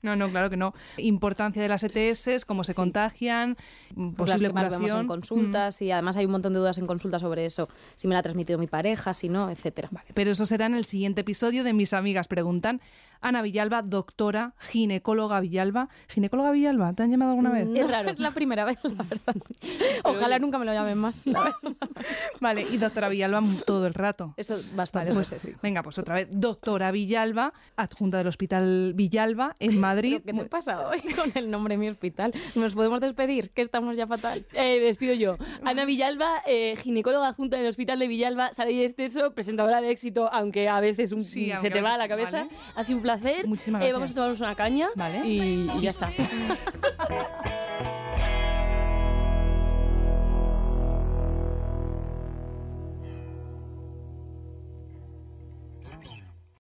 No, 0.00 0.14
no, 0.14 0.30
claro 0.30 0.48
que 0.48 0.56
no. 0.56 0.74
Importancia 0.96 1.60
de 1.60 1.68
las 1.68 1.82
ETS, 1.82 2.44
cómo 2.46 2.62
se 2.62 2.72
contagian, 2.74 3.56
mm, 3.96 4.12
Pues 4.12 4.28
las 4.30 4.36
posible 4.36 4.48
que 4.48 4.54
más 4.54 4.70
vemos 4.70 5.00
en 5.00 5.06
consultas 5.08 5.82
y 5.82 5.90
además 5.90 6.16
hay 6.16 6.24
un 6.24 6.30
montón 6.30 6.52
de 6.52 6.60
dudas 6.60 6.78
en 6.78 6.86
consultas 6.86 7.20
sobre 7.20 7.44
eso, 7.44 7.68
si 7.96 8.06
me 8.06 8.14
la 8.14 8.20
ha 8.20 8.22
transmitido 8.22 8.60
mi 8.60 8.68
pareja, 8.68 9.12
si 9.12 9.28
no, 9.28 9.50
etcétera. 9.50 9.90
Pero 10.14 10.30
eso 10.30 10.46
será 10.46 10.66
en 10.66 10.74
el 10.74 10.84
siguiente 10.84 11.22
episodio 11.22 11.64
de 11.64 11.72
Mis 11.72 11.92
Amigas 11.92 12.28
Preguntan. 12.28 12.80
Ana 13.20 13.42
Villalba, 13.42 13.82
doctora, 13.82 14.54
ginecóloga 14.58 15.40
Villalba. 15.40 15.88
¿Ginecóloga 16.08 16.50
Villalba? 16.52 16.92
¿Te 16.92 17.02
han 17.02 17.10
llamado 17.10 17.32
alguna 17.32 17.50
vez? 17.50 17.66
No, 17.66 17.76
Es 18.00 18.18
la 18.18 18.30
primera 18.32 18.64
vez, 18.64 18.78
la 18.84 19.02
verdad. 19.04 19.34
Ojalá 20.04 20.38
nunca 20.38 20.58
me 20.58 20.64
lo 20.64 20.72
llamen 20.72 20.98
más. 20.98 21.26
la. 21.26 21.52
Vale, 22.40 22.62
y 22.70 22.76
doctora 22.76 23.08
Villalba 23.08 23.42
todo 23.66 23.86
el 23.86 23.94
rato. 23.94 24.34
Eso 24.36 24.60
bastante. 24.74 25.10
Vale, 25.12 25.26
pues, 25.28 25.42
sí. 25.42 25.52
Venga, 25.62 25.82
pues 25.82 25.98
otra 25.98 26.14
vez. 26.16 26.28
Doctora 26.30 26.90
Villalba, 26.90 27.52
adjunta 27.76 28.18
del 28.18 28.26
Hospital 28.28 28.92
Villalba 28.94 29.54
en 29.58 29.78
Madrid. 29.80 30.20
¿Qué 30.24 30.32
te 30.32 30.44
pasa 30.44 30.88
hoy 30.88 31.00
con 31.14 31.32
el 31.34 31.50
nombre 31.50 31.74
de 31.74 31.78
mi 31.78 31.88
hospital? 31.88 32.32
¿Nos 32.54 32.74
podemos 32.74 33.00
despedir? 33.00 33.50
Que 33.50 33.62
estamos 33.62 33.96
ya 33.96 34.06
fatal. 34.06 34.46
Eh, 34.52 34.78
despido 34.80 35.14
yo. 35.14 35.36
Ana 35.64 35.84
Villalba, 35.84 36.42
eh, 36.46 36.76
ginecóloga 36.76 37.32
junta 37.32 37.56
del 37.56 37.66
Hospital 37.66 37.98
de 37.98 38.08
Villalba, 38.08 38.52
Saray 38.54 38.82
Esteso, 38.82 39.32
presentadora 39.34 39.80
de 39.80 39.90
éxito, 39.90 40.32
aunque 40.32 40.68
a 40.68 40.80
veces 40.80 41.12
un- 41.12 41.24
Sí, 41.24 41.50
se 41.60 41.70
te 41.70 41.80
va 41.82 41.94
a 41.94 41.98
la 41.98 42.08
cabeza. 42.08 42.44
vale. 42.44 42.50
Ha 42.74 42.84
sido 42.84 42.98
un 42.98 43.02
placer. 43.08 43.46
Muchísimas 43.46 43.80
Eh, 43.82 43.88
gracias. 43.88 44.00
vamos 44.00 44.10
a 44.10 44.14
tomarnos 44.14 44.40
una 44.40 44.54
caña 44.54 44.88
Vale. 44.94 45.26
y, 45.26 45.70
y 45.76 45.80
ya 45.80 45.90
está. 45.90 46.10